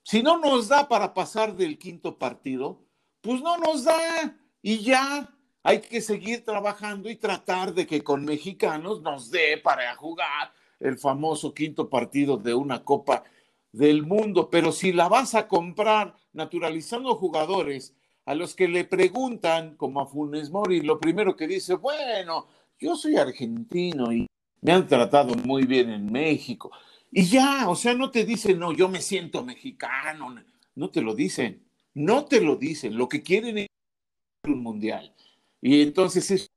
Si 0.04 0.24
no 0.24 0.38
nos 0.38 0.70
da 0.70 0.88
para 0.88 1.14
pasar 1.14 1.58
del 1.58 1.78
quinto 1.78 2.18
partido, 2.18 2.86
pues 3.20 3.42
no 3.42 3.58
nos 3.58 3.84
da 3.84 4.38
y 4.62 4.78
ya 4.78 5.30
hay 5.64 5.82
que 5.82 6.00
seguir 6.00 6.46
trabajando 6.46 7.10
y 7.10 7.18
tratar 7.18 7.74
de 7.74 7.86
que 7.86 8.06
con 8.06 8.24
mexicanos 8.24 9.02
nos 9.02 9.30
dé 9.30 9.58
para 9.58 9.94
jugar 9.98 10.54
el 10.80 10.98
famoso 10.98 11.54
quinto 11.54 11.90
partido 11.90 12.38
de 12.38 12.54
una 12.54 12.86
Copa 12.86 13.26
del 13.74 14.04
Mundo. 14.04 14.50
Pero 14.50 14.72
si 14.72 14.94
la 14.94 15.10
vas 15.10 15.36
a 15.36 15.50
comprar 15.50 16.16
naturalizando 16.32 17.14
jugadores, 17.16 17.94
a 18.26 18.36
los 18.36 18.56
que 18.56 18.68
le 18.68 18.86
preguntan, 18.86 19.76
como 19.76 20.02
a 20.02 20.06
Funes 20.06 20.50
Mori, 20.50 20.82
lo 20.82 21.00
primero 21.00 21.36
que 21.36 21.48
dice, 21.48 21.76
bueno, 21.76 22.48
yo 22.80 22.96
soy 22.96 23.18
argentino 23.18 24.12
y 24.12 24.28
me 24.62 24.72
han 24.72 24.88
tratado 24.88 25.36
muy 25.36 25.66
bien 25.66 25.90
en 25.90 26.12
México. 26.12 26.72
Y 27.12 27.26
ya, 27.26 27.70
o 27.70 27.76
sea, 27.76 27.94
no 27.94 28.12
te 28.12 28.26
dicen, 28.26 28.60
no, 28.60 28.72
yo 28.72 28.88
me 28.88 29.02
siento 29.02 29.44
mexicano, 29.44 30.36
no 30.76 30.90
te 30.90 31.02
lo 31.02 31.14
dicen, 31.14 31.64
no 31.94 32.26
te 32.26 32.42
lo 32.42 32.56
dicen, 32.56 32.98
lo 32.98 33.08
que 33.08 33.22
quieren 33.22 33.58
es 33.58 33.68
un 34.46 34.64
mundial. 34.64 35.14
Y 35.62 35.82
entonces 35.82 36.32
es... 36.32 36.50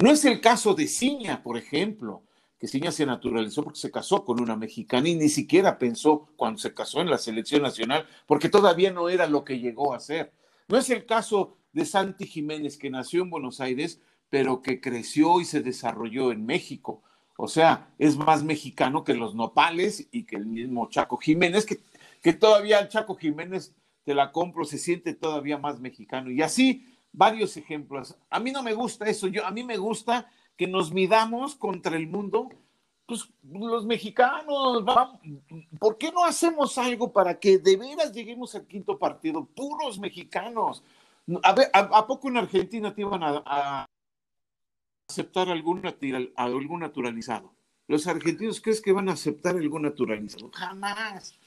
No 0.00 0.10
es 0.10 0.24
el 0.24 0.40
caso 0.40 0.72
de 0.74 0.86
Ciña, 0.86 1.42
por 1.42 1.56
ejemplo 1.56 2.22
que 2.62 2.68
Ciña 2.68 2.92
se 2.92 3.04
naturalizó 3.04 3.64
porque 3.64 3.80
se 3.80 3.90
casó 3.90 4.24
con 4.24 4.40
una 4.40 4.54
mexicana 4.54 5.08
y 5.08 5.16
ni 5.16 5.28
siquiera 5.28 5.80
pensó 5.80 6.28
cuando 6.36 6.60
se 6.60 6.72
casó 6.72 7.00
en 7.00 7.10
la 7.10 7.18
selección 7.18 7.62
nacional, 7.62 8.06
porque 8.24 8.48
todavía 8.48 8.92
no 8.92 9.08
era 9.08 9.26
lo 9.26 9.44
que 9.44 9.58
llegó 9.58 9.92
a 9.92 9.98
ser. 9.98 10.32
No 10.68 10.78
es 10.78 10.88
el 10.88 11.04
caso 11.04 11.56
de 11.72 11.84
Santi 11.84 12.24
Jiménez, 12.24 12.78
que 12.78 12.88
nació 12.88 13.22
en 13.22 13.30
Buenos 13.30 13.60
Aires, 13.60 14.00
pero 14.30 14.62
que 14.62 14.80
creció 14.80 15.40
y 15.40 15.44
se 15.44 15.60
desarrolló 15.60 16.30
en 16.30 16.46
México. 16.46 17.02
O 17.36 17.48
sea, 17.48 17.92
es 17.98 18.16
más 18.16 18.44
mexicano 18.44 19.02
que 19.02 19.14
los 19.14 19.34
nopales 19.34 20.06
y 20.12 20.22
que 20.22 20.36
el 20.36 20.46
mismo 20.46 20.88
Chaco 20.88 21.16
Jiménez, 21.16 21.66
que, 21.66 21.80
que 22.22 22.32
todavía 22.32 22.78
el 22.78 22.88
Chaco 22.88 23.16
Jiménez 23.16 23.74
te 24.04 24.14
la 24.14 24.30
compro, 24.30 24.64
se 24.64 24.78
siente 24.78 25.14
todavía 25.14 25.58
más 25.58 25.80
mexicano. 25.80 26.30
Y 26.30 26.42
así, 26.42 26.86
varios 27.10 27.56
ejemplos. 27.56 28.16
A 28.30 28.38
mí 28.38 28.52
no 28.52 28.62
me 28.62 28.72
gusta 28.72 29.06
eso, 29.06 29.26
yo, 29.26 29.44
a 29.44 29.50
mí 29.50 29.64
me 29.64 29.78
gusta 29.78 30.30
que 30.56 30.66
nos 30.66 30.92
midamos 30.92 31.54
contra 31.54 31.96
el 31.96 32.06
mundo, 32.06 32.50
pues 33.06 33.28
los 33.42 33.84
mexicanos, 33.84 34.84
¿por 35.78 35.98
qué 35.98 36.12
no 36.12 36.24
hacemos 36.24 36.78
algo 36.78 37.12
para 37.12 37.38
que 37.38 37.58
de 37.58 37.76
veras 37.76 38.12
lleguemos 38.12 38.54
al 38.54 38.66
quinto 38.66 38.98
partido? 38.98 39.44
Puros 39.44 39.98
mexicanos. 39.98 40.82
A, 41.42 41.52
ver, 41.52 41.70
¿a, 41.72 42.06
poco 42.06 42.28
en 42.28 42.38
Argentina 42.38 42.94
te 42.94 43.02
iban 43.02 43.22
a, 43.22 43.86
aceptar 45.08 45.48
algún, 45.48 45.82
algún 46.36 46.80
naturalizado? 46.80 47.52
¿Los 47.88 48.06
argentinos 48.06 48.60
crees 48.60 48.80
que 48.80 48.92
van 48.92 49.08
a 49.08 49.12
aceptar 49.12 49.56
algún 49.56 49.82
naturalizado? 49.82 50.50
Jamás. 50.54 51.38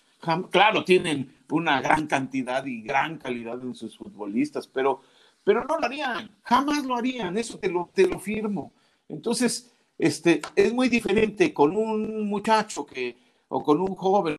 Claro, 0.52 0.84
tienen 0.84 1.36
una 1.50 1.82
gran 1.82 2.08
cantidad 2.08 2.66
y 2.66 2.82
gran 2.82 3.18
calidad 3.18 3.62
en 3.62 3.76
sus 3.76 3.98
futbolistas, 3.98 4.68
pero, 4.68 5.02
pero 5.44 5.64
no 5.66 5.78
lo 5.78 5.86
harían, 5.86 6.32
jamás 6.42 6.84
lo 6.86 6.96
harían, 6.96 7.38
eso 7.38 7.60
te 7.60 7.70
lo, 7.70 7.90
te 7.94 8.08
lo 8.08 8.20
firmo. 8.20 8.72
Entonces, 9.08 9.72
este, 9.98 10.42
es 10.56 10.74
muy 10.74 10.90
diferente 10.90 11.54
con 11.54 11.76
un 11.76 12.28
muchacho 12.28 12.86
que, 12.86 13.18
o 13.48 13.64
con 13.64 13.80
un 13.82 13.96
joven 13.96 14.38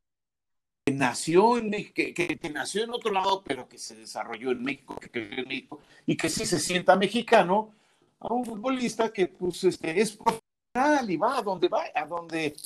que 0.85 0.93
nació 0.93 1.59
en 1.59 1.71
México, 1.71 1.95
que, 2.15 2.51
nació 2.53 2.85
en 2.85 2.91
otro 2.91 3.11
lado, 3.13 3.43
pero 3.45 3.69
que 3.69 3.79
se 3.79 3.97
desarrolló 3.97 4.51
en 4.51 4.63
México, 4.63 4.97
que 4.97 5.11
creció 5.11 5.43
en 5.43 5.49
México, 5.49 5.81
y 6.05 6.17
que 6.17 6.29
sí 6.29 6.47
se 6.47 6.61
sienta 6.61 6.97
mexicano, 6.97 7.73
a 8.21 8.33
un 8.33 8.45
futbolista 8.45 9.13
que 9.13 9.27
pues 9.29 9.65
este, 9.65 10.01
es 10.01 10.17
profesional 10.17 11.11
y 11.11 11.17
va 11.17 11.39
a 11.39 11.43
donde 11.43 11.69
va, 11.69 11.85
a 11.95 12.07
donde, 12.07 12.57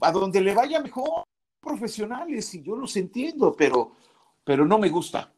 a 0.00 0.12
donde 0.12 0.40
le 0.40 0.54
vaya 0.54 0.80
mejor 0.80 1.24
profesionales, 1.60 2.54
y 2.54 2.62
yo 2.62 2.76
los 2.76 2.96
entiendo, 2.96 3.54
pero, 3.56 3.96
pero 4.44 4.64
no 4.64 4.78
me 4.78 4.88
gusta. 4.88 5.32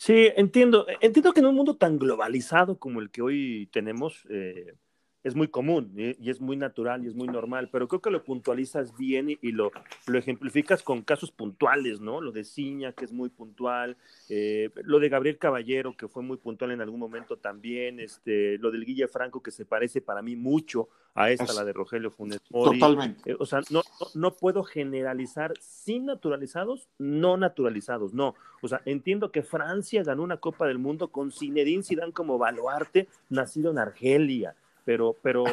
Sí, 0.00 0.28
entiendo. 0.36 0.86
Entiendo 1.00 1.32
que 1.32 1.40
en 1.40 1.46
un 1.46 1.56
mundo 1.56 1.76
tan 1.76 1.98
globalizado 1.98 2.78
como 2.78 3.00
el 3.00 3.10
que 3.10 3.20
hoy 3.20 3.68
tenemos, 3.72 4.24
eh, 4.30 4.74
es 5.24 5.34
muy 5.34 5.48
común 5.48 5.92
y, 5.96 6.30
es 6.30 6.40
muy 6.40 6.56
natural 6.56 7.04
y 7.04 7.08
es 7.08 7.14
muy 7.14 7.28
normal, 7.28 7.68
pero 7.70 7.88
creo 7.88 8.00
que 8.00 8.10
lo 8.10 8.22
puntualizas 8.22 8.96
bien 8.96 9.28
y, 9.28 9.52
lo, 9.52 9.72
lo, 10.06 10.18
ejemplificas 10.18 10.82
con 10.82 11.02
casos 11.02 11.30
puntuales, 11.30 12.00
¿no? 12.00 12.20
Lo 12.20 12.32
de 12.32 12.44
Ciña, 12.44 12.92
que 12.92 13.04
es 13.04 13.12
muy 13.12 13.28
puntual, 13.28 13.96
eh, 14.28 14.70
lo 14.84 15.00
de 15.00 15.08
Gabriel 15.08 15.38
Caballero, 15.38 15.96
que 15.96 16.08
fue 16.08 16.22
muy 16.22 16.36
puntual 16.36 16.70
en 16.70 16.80
algún 16.80 17.00
momento 17.00 17.36
también, 17.36 17.98
este, 18.00 18.58
lo 18.58 18.70
del 18.70 18.84
Guille 18.84 19.08
Franco, 19.08 19.42
que 19.42 19.50
se 19.50 19.64
parece 19.64 20.00
para 20.00 20.22
mí 20.22 20.36
mucho 20.36 20.88
a 21.14 21.30
esta, 21.30 21.52
la 21.52 21.64
de 21.64 21.72
Rogelio 21.72 22.12
Funes 22.12 22.40
Mori. 22.50 22.78
Totalmente. 22.78 23.32
Eh, 23.32 23.36
o 23.38 23.44
sea, 23.44 23.60
no, 23.70 23.82
no, 24.14 24.36
puedo 24.36 24.62
generalizar 24.62 25.52
sin 25.58 26.06
naturalizados, 26.06 26.88
no 26.98 27.36
naturalizados, 27.36 28.14
no. 28.14 28.36
O 28.62 28.68
sea, 28.68 28.82
entiendo 28.84 29.32
que 29.32 29.42
Francia 29.42 30.04
ganó 30.04 30.22
una 30.22 30.36
Copa 30.36 30.68
del 30.68 30.78
Mundo 30.78 31.08
con 31.08 31.32
Zinedine 31.32 31.82
Zidane 31.82 32.12
como 32.12 32.38
baluarte, 32.38 33.08
nacido 33.28 33.72
en 33.72 33.78
Argelia 33.78 34.54
pero, 34.88 35.14
pero 35.20 35.44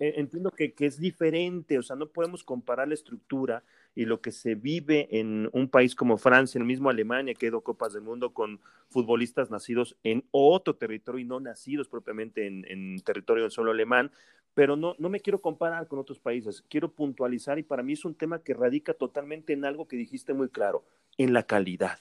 e, 0.00 0.14
entiendo 0.16 0.50
que, 0.50 0.72
que, 0.72 0.86
es 0.86 0.98
diferente, 0.98 1.78
o 1.78 1.82
sea, 1.84 1.94
no 1.94 2.08
podemos 2.08 2.42
comparar 2.42 2.88
la 2.88 2.94
estructura 2.94 3.62
y 3.94 4.04
lo 4.04 4.20
que 4.20 4.32
se 4.32 4.56
vive 4.56 5.06
en 5.12 5.48
un 5.52 5.68
país 5.68 5.94
como 5.94 6.18
Francia, 6.18 6.58
el 6.58 6.64
mismo 6.64 6.90
Alemania, 6.90 7.34
que 7.34 7.46
ha 7.46 7.50
ido 7.50 7.60
Copas 7.60 7.92
del 7.92 8.02
Mundo 8.02 8.34
con 8.34 8.58
futbolistas 8.88 9.48
nacidos 9.48 9.96
en 10.02 10.24
otro 10.32 10.74
territorio 10.74 11.20
y 11.20 11.24
no 11.24 11.38
nacidos 11.38 11.86
propiamente 11.86 12.48
en, 12.48 12.66
en 12.68 12.98
territorio 13.02 13.48
solo 13.48 13.70
alemán, 13.70 14.10
pero 14.54 14.74
no, 14.74 14.96
no 14.98 15.08
me 15.08 15.20
quiero 15.20 15.40
comparar 15.40 15.86
con 15.86 16.00
otros 16.00 16.18
países, 16.18 16.64
quiero 16.68 16.90
puntualizar 16.90 17.60
y 17.60 17.62
para 17.62 17.84
mí 17.84 17.92
es 17.92 18.04
un 18.04 18.16
tema 18.16 18.40
que 18.40 18.54
radica 18.54 18.92
totalmente 18.92 19.52
en 19.52 19.64
algo 19.64 19.86
que 19.86 19.96
dijiste 19.96 20.34
muy 20.34 20.48
claro, 20.48 20.84
en 21.16 21.32
la 21.32 21.44
calidad, 21.44 22.00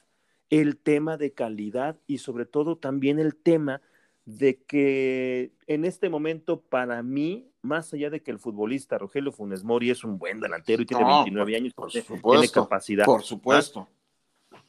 el 0.50 0.78
tema 0.78 1.18
de 1.18 1.34
calidad 1.34 2.00
y 2.08 2.18
sobre 2.18 2.48
todo 2.48 2.78
también 2.78 3.20
el 3.20 3.36
tema 3.36 3.80
de 4.26 4.62
que 4.64 5.52
en 5.68 5.86
este 5.86 6.10
momento, 6.10 6.62
para 6.62 7.04
mí, 7.04 7.50
más 7.62 7.94
allá 7.94 8.10
de 8.10 8.22
que 8.22 8.32
el 8.32 8.40
futbolista 8.40 8.98
Rogelio 8.98 9.32
Funes 9.32 9.64
Mori 9.64 9.90
es 9.90 10.04
un 10.04 10.18
buen 10.18 10.40
delantero 10.40 10.82
y 10.82 10.86
tiene 10.86 11.04
29 11.04 11.56
años, 11.56 11.74
por 11.74 11.90
tiene 11.90 12.50
capacidad. 12.50 13.06
Por 13.06 13.24
supuesto. 13.24 13.88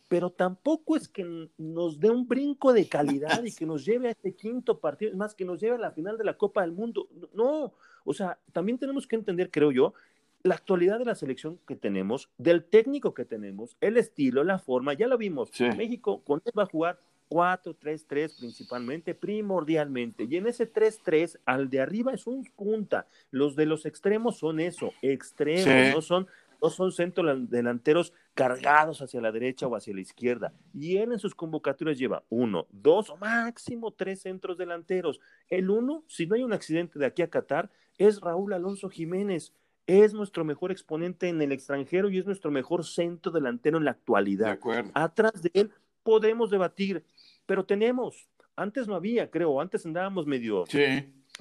Pero 0.09 0.31
tampoco 0.31 0.97
es 0.97 1.09
que 1.09 1.49
nos 1.57 1.99
dé 1.99 2.11
un 2.11 2.29
brinco 2.29 2.73
de 2.73 2.89
calidad 2.89 3.43
y 3.45 3.53
que 3.53 3.65
nos 3.67 3.85
lleve 3.85 4.09
a 4.09 4.11
este 4.11 4.35
quinto 4.35 4.79
partido, 4.79 5.11
es 5.11 5.17
más, 5.17 5.35
que 5.35 5.45
nos 5.45 5.61
lleve 5.61 5.77
a 5.77 5.79
la 5.79 5.93
final 5.93 6.19
de 6.19 6.25
la 6.25 6.37
Copa 6.37 6.63
del 6.63 6.73
Mundo. 6.73 7.09
No, 7.33 7.73
o 8.05 8.13
sea, 8.13 8.39
también 8.53 8.79
tenemos 8.79 9.07
que 9.07 9.17
entender, 9.17 9.51
creo 9.51 9.73
yo, 9.73 9.95
la 10.43 10.57
actualidad 10.57 10.99
de 10.99 11.07
la 11.07 11.15
selección 11.15 11.59
que 11.67 11.75
tenemos, 11.75 12.29
del 12.37 12.65
técnico 12.65 13.15
que 13.15 13.25
tenemos, 13.25 13.77
el 13.81 13.97
estilo, 13.97 14.45
la 14.45 14.59
forma, 14.59 14.93
ya 14.93 15.09
lo 15.09 15.17
vimos. 15.17 15.51
México 15.77 16.23
con 16.23 16.43
él 16.45 16.53
va 16.57 16.65
a 16.65 16.67
jugar 16.67 17.01
4-3-3 17.29 18.39
principalmente, 18.39 19.15
primordialmente. 19.15 20.25
Y 20.29 20.37
en 20.37 20.47
ese 20.47 20.73
3-3, 20.73 21.39
al 21.45 21.71
de 21.71 21.81
arriba 21.81 22.13
es 22.13 22.27
un 22.27 22.45
punta. 22.45 23.07
Los 23.31 23.57
de 23.57 23.67
los 23.67 23.87
extremos 23.87 24.39
son 24.39 24.61
eso, 24.61 24.93
extremos, 25.03 25.95
no 25.95 26.03
son 26.03 26.27
no 26.65 26.71
son 26.71 26.93
centros 26.93 27.51
delanteros 27.51 28.15
cargados 28.33 29.03
hacia 29.03 29.21
la 29.21 29.31
derecha 29.31 29.67
o 29.67 29.77
hacia 29.77 29.95
la 29.95 30.01
izquierda. 30.01 30.55
Y 30.73 30.97
él 30.97 31.13
en 31.13 31.19
sus 31.19 31.35
convocatorias 31.35 31.99
lleva 31.99 32.25
uno, 32.31 32.67
dos 32.71 33.11
o 33.11 33.17
máximo 33.19 33.91
tres 33.91 34.23
centros 34.23 34.57
delanteros. 34.57 35.21
El 35.51 35.69
uno, 35.69 36.05
si 36.09 36.27
no 36.27 36.37
hay 36.37 36.43
un 36.43 36.55
accidente 36.55 36.99
de 36.99 37.05
aquí 37.05 37.21
a 37.21 37.29
Qatar, 37.29 37.71
es 37.99 38.21
Raúl 38.21 38.55
Alonso 38.55 38.89
Jiménez. 38.89 39.53
Es 39.87 40.15
nuestro 40.15 40.47
mejor 40.47 40.73
exponente 40.73 41.29
en 41.29 41.43
el 41.43 41.53
extranjero 41.53 42.09
y 42.09 42.19
es 42.19 42.25
nuestro 42.25 42.51
mejor 42.51 42.87
centro 42.87 43.31
delantero 43.31 43.77
en 43.77 43.85
la 43.85 43.91
actualidad. 43.91 44.59
Atrás 44.95 45.43
de 45.43 45.51
él 45.53 45.71
podemos 46.05 46.51
debatir 46.51 47.05
pero 47.47 47.65
tenemos. 47.65 48.29
Antes 48.57 48.87
no 48.87 48.95
había, 48.95 49.31
creo, 49.31 49.61
antes 49.61 49.85
andábamos 49.85 50.27
medio, 50.27 50.65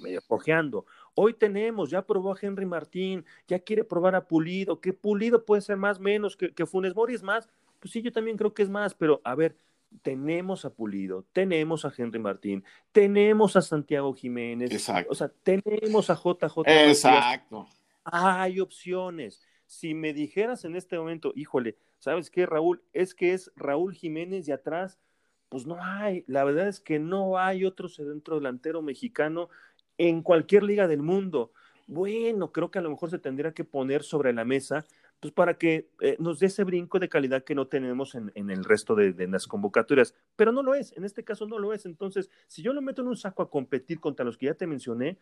medio 0.02 0.22
cojeando. 0.28 0.86
Hoy 1.14 1.34
tenemos, 1.34 1.92
ya 1.92 2.02
probó 2.02 2.34
a 2.34 2.38
Henry 2.42 2.66
Martín, 2.66 3.24
ya 3.48 3.60
quiere 3.60 3.84
probar 3.84 4.16
a 4.16 4.28
Pulido, 4.28 4.82
que 4.82 4.94
Pulido 4.94 5.46
puede 5.46 5.62
ser 5.62 5.78
más, 5.78 6.00
menos, 6.00 6.36
que, 6.36 6.52
que 6.52 6.66
Funes 6.66 6.96
Mori 6.96 7.14
es 7.14 7.22
más. 7.22 7.48
Pues 7.80 7.92
sí, 7.92 8.02
yo 8.02 8.12
también 8.12 8.36
creo 8.38 8.54
que 8.54 8.64
es 8.64 8.70
más, 8.70 8.96
pero 8.96 9.22
a 9.24 9.36
ver, 9.36 9.56
tenemos 10.02 10.66
a 10.66 10.72
Pulido, 10.72 11.24
tenemos 11.34 11.86
a 11.86 11.94
Henry 11.96 12.18
Martín, 12.18 12.64
tenemos 12.92 13.56
a 13.56 13.62
Santiago 13.62 14.12
Jiménez, 14.16 14.72
Exacto. 14.72 15.12
o 15.12 15.16
sea, 15.16 15.30
tenemos 15.44 16.10
a 16.10 16.16
JJ. 16.16 16.62
Exacto. 16.66 17.68
Hay 18.06 18.60
opciones. 18.60 19.40
Si 19.68 19.94
me 19.94 20.14
dijeras 20.14 20.66
en 20.66 20.76
este 20.76 20.98
momento, 20.98 21.32
híjole, 21.36 21.78
¿sabes 22.04 22.30
qué, 22.30 22.46
Raúl? 22.46 22.84
Es 22.92 23.16
que 23.16 23.34
es 23.34 23.52
Raúl 23.56 23.94
Jiménez 23.94 24.48
y 24.48 24.52
atrás 24.52 25.00
pues 25.48 25.66
no 25.66 25.78
hay. 25.82 26.26
La 26.28 26.44
verdad 26.44 26.68
es 26.68 26.80
que 26.80 27.00
no 27.00 27.38
hay 27.38 27.64
otro 27.64 27.88
centro 27.88 28.36
delantero 28.36 28.82
mexicano 28.82 29.50
en 29.98 30.22
cualquier 30.22 30.64
liga 30.64 30.88
del 30.88 31.02
mundo. 31.02 31.54
Bueno, 31.88 32.52
creo 32.52 32.72
que 32.72 32.80
a 32.80 32.82
lo 32.82 32.90
mejor 32.90 33.10
se 33.10 33.20
tendría 33.20 33.54
que 33.54 33.64
poner 33.64 34.04
sobre 34.04 34.34
la 34.34 34.44
mesa 34.46 34.86
pues 35.22 35.34
para 35.34 35.58
que 35.58 35.90
eh, 36.02 36.18
nos 36.20 36.40
dé 36.40 36.48
ese 36.48 36.66
brinco 36.66 37.00
de 37.00 37.08
calidad 37.08 37.46
que 37.46 37.56
no 37.56 37.68
tenemos 37.68 38.14
en, 38.16 38.32
el 38.36 38.66
resto 38.66 38.94
de, 38.94 39.14
las 39.28 39.48
convocatorias. 39.48 40.14
Pero 40.36 40.52
no 40.52 40.62
lo 40.62 40.76
es, 40.76 40.92
en 40.98 41.06
este 41.06 41.24
caso 41.24 41.48
no 41.48 41.60
lo 41.60 41.72
es. 41.72 41.86
Entonces, 41.86 42.30
si 42.48 42.62
yo 42.62 42.74
lo 42.74 42.82
meto 42.82 43.02
en 43.02 43.08
un 43.08 43.16
saco 43.16 43.42
a 43.42 43.50
competir 43.50 44.02
contra 44.02 44.26
los 44.26 44.38
que 44.38 44.48
ya 44.48 44.56
te 44.56 44.68
mencioné, 44.68 45.18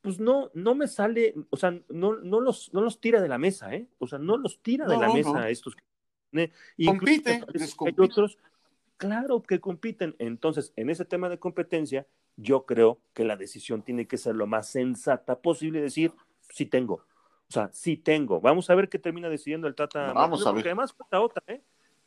pues 0.00 0.20
no, 0.20 0.52
no 0.54 0.76
me 0.76 0.86
sale, 0.86 1.34
o 1.50 1.56
sea, 1.56 1.76
no, 1.88 2.14
no, 2.18 2.40
los, 2.40 2.72
no 2.72 2.82
los 2.82 3.00
tira 3.00 3.20
de 3.20 3.28
la 3.28 3.38
mesa, 3.38 3.74
¿eh? 3.74 3.88
O 3.98 4.06
sea, 4.06 4.20
no 4.20 4.36
los 4.36 4.62
tira 4.62 4.86
de 4.86 4.96
la 4.96 5.12
mesa 5.12 5.48
estos. 5.48 5.74
Y 5.74 5.91
compite, 6.86 7.42
hay 7.60 7.94
otros, 7.98 8.38
claro 8.96 9.42
que 9.42 9.60
compiten. 9.60 10.14
Entonces, 10.18 10.72
en 10.76 10.90
ese 10.90 11.04
tema 11.04 11.28
de 11.28 11.38
competencia, 11.38 12.06
yo 12.36 12.66
creo 12.66 13.00
que 13.14 13.24
la 13.24 13.36
decisión 13.36 13.82
tiene 13.82 14.06
que 14.06 14.16
ser 14.16 14.34
lo 14.34 14.46
más 14.46 14.68
sensata 14.68 15.40
posible, 15.40 15.80
decir, 15.80 16.12
sí 16.48 16.66
tengo 16.66 17.04
o 17.48 17.54
sea, 17.54 17.68
sí 17.70 17.98
tengo. 17.98 18.40
Vamos 18.40 18.70
a 18.70 18.74
ver 18.74 18.88
qué 18.88 18.98
termina 18.98 19.28
decidiendo 19.28 19.68
el 19.68 19.74
Tata. 19.74 20.14
Vamos 20.14 20.40
a 20.40 20.46
ver. 20.46 20.54
Porque 20.54 20.68
además 20.70 20.94
falta 20.94 21.20
otra, 21.20 21.42
¿eh? 21.48 21.60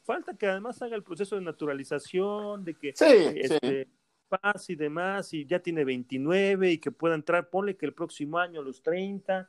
Falta 0.04 0.36
que 0.36 0.48
además 0.48 0.82
haga 0.82 0.96
el 0.96 1.04
proceso 1.04 1.36
de 1.36 1.44
naturalización, 1.44 2.64
de 2.64 2.74
que 2.74 2.94
sí, 2.96 3.06
este, 3.36 3.88
paz 4.28 4.72
y 4.72 4.76
demás, 4.76 5.36
y 5.36 5.46
ya 5.46 5.60
tiene 5.60 5.86
29 5.86 6.72
y 6.72 6.78
que 6.80 6.90
pueda 6.90 7.14
entrar, 7.14 7.52
ponle 7.52 7.78
que 7.78 7.86
el 7.86 7.94
próximo 7.94 8.40
año 8.40 8.64
los 8.64 8.82
30, 8.82 9.48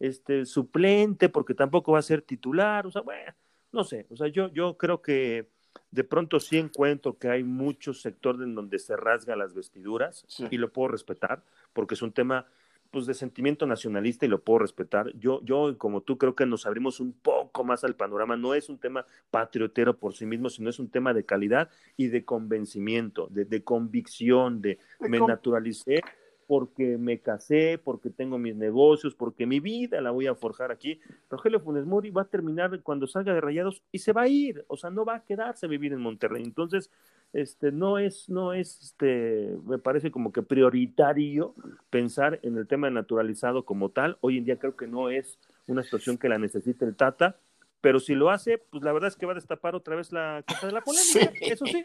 este, 0.00 0.46
suplente, 0.46 1.28
porque 1.28 1.54
tampoco 1.54 1.92
va 1.92 2.00
a 2.00 2.02
ser 2.02 2.22
titular, 2.22 2.84
o 2.84 2.90
sea, 2.90 3.02
bueno, 3.02 3.32
no 3.76 3.84
sé, 3.84 4.06
o 4.10 4.16
sea, 4.16 4.28
yo, 4.28 4.52
yo 4.52 4.76
creo 4.76 5.02
que 5.02 5.48
de 5.90 6.04
pronto 6.04 6.40
sí 6.40 6.58
encuentro 6.58 7.18
que 7.18 7.28
hay 7.28 7.44
muchos 7.44 8.00
sectores 8.00 8.42
en 8.42 8.54
donde 8.54 8.78
se 8.78 8.96
rasga 8.96 9.36
las 9.36 9.54
vestiduras 9.54 10.24
y 10.50 10.56
lo 10.56 10.72
puedo 10.72 10.88
respetar, 10.88 11.42
porque 11.72 11.94
es 11.94 12.02
un 12.02 12.12
tema 12.12 12.46
pues 12.90 13.04
de 13.04 13.14
sentimiento 13.14 13.66
nacionalista 13.66 14.24
y 14.24 14.28
lo 14.28 14.42
puedo 14.42 14.60
respetar. 14.60 15.12
Yo, 15.18 15.42
yo 15.44 15.76
como 15.76 16.00
tú 16.00 16.16
creo 16.16 16.34
que 16.34 16.46
nos 16.46 16.66
abrimos 16.66 17.00
un 17.00 17.12
poco 17.12 17.64
más 17.64 17.84
al 17.84 17.94
panorama. 17.94 18.36
No 18.36 18.54
es 18.54 18.68
un 18.68 18.78
tema 18.78 19.04
patriotero 19.30 19.98
por 19.98 20.14
sí 20.14 20.24
mismo, 20.24 20.48
sino 20.48 20.70
es 20.70 20.78
un 20.78 20.88
tema 20.88 21.12
de 21.12 21.24
calidad 21.24 21.68
y 21.96 22.06
de 22.06 22.24
convencimiento, 22.24 23.26
de, 23.30 23.44
de 23.44 23.62
convicción, 23.62 24.62
de 24.62 24.78
me 25.00 25.20
naturalicé 25.20 26.00
porque 26.46 26.96
me 26.98 27.20
casé, 27.20 27.78
porque 27.82 28.10
tengo 28.10 28.38
mis 28.38 28.54
negocios, 28.54 29.14
porque 29.14 29.46
mi 29.46 29.60
vida 29.60 30.00
la 30.00 30.10
voy 30.10 30.26
a 30.26 30.34
forjar 30.34 30.70
aquí. 30.70 31.00
Rogelio 31.28 31.60
Funes 31.60 31.86
Mori 31.86 32.10
va 32.10 32.22
a 32.22 32.28
terminar 32.28 32.80
cuando 32.82 33.06
salga 33.06 33.34
de 33.34 33.40
Rayados 33.40 33.82
y 33.92 33.98
se 33.98 34.12
va 34.12 34.22
a 34.22 34.28
ir, 34.28 34.64
o 34.68 34.76
sea, 34.76 34.90
no 34.90 35.04
va 35.04 35.16
a 35.16 35.24
quedarse 35.24 35.66
a 35.66 35.68
vivir 35.68 35.92
en 35.92 36.00
Monterrey. 36.00 36.42
Entonces, 36.44 36.90
este, 37.32 37.72
no 37.72 37.98
es, 37.98 38.28
no 38.28 38.52
es, 38.52 38.82
este, 38.82 39.56
me 39.66 39.78
parece 39.78 40.10
como 40.10 40.32
que 40.32 40.42
prioritario 40.42 41.54
pensar 41.90 42.38
en 42.42 42.56
el 42.56 42.66
tema 42.66 42.88
naturalizado 42.90 43.64
como 43.64 43.90
tal. 43.90 44.16
Hoy 44.20 44.38
en 44.38 44.44
día 44.44 44.58
creo 44.58 44.76
que 44.76 44.86
no 44.86 45.10
es 45.10 45.38
una 45.66 45.82
situación 45.82 46.16
que 46.16 46.28
la 46.28 46.38
necesite 46.38 46.84
el 46.84 46.96
Tata, 46.96 47.36
pero 47.80 48.00
si 48.00 48.14
lo 48.14 48.30
hace, 48.30 48.58
pues 48.58 48.82
la 48.82 48.92
verdad 48.92 49.08
es 49.08 49.16
que 49.16 49.26
va 49.26 49.32
a 49.32 49.36
destapar 49.36 49.74
otra 49.74 49.96
vez 49.96 50.12
la 50.12 50.44
cosa 50.46 50.66
de 50.66 50.72
la 50.72 50.80
polémica, 50.80 51.32
eso 51.40 51.66
sí. 51.66 51.84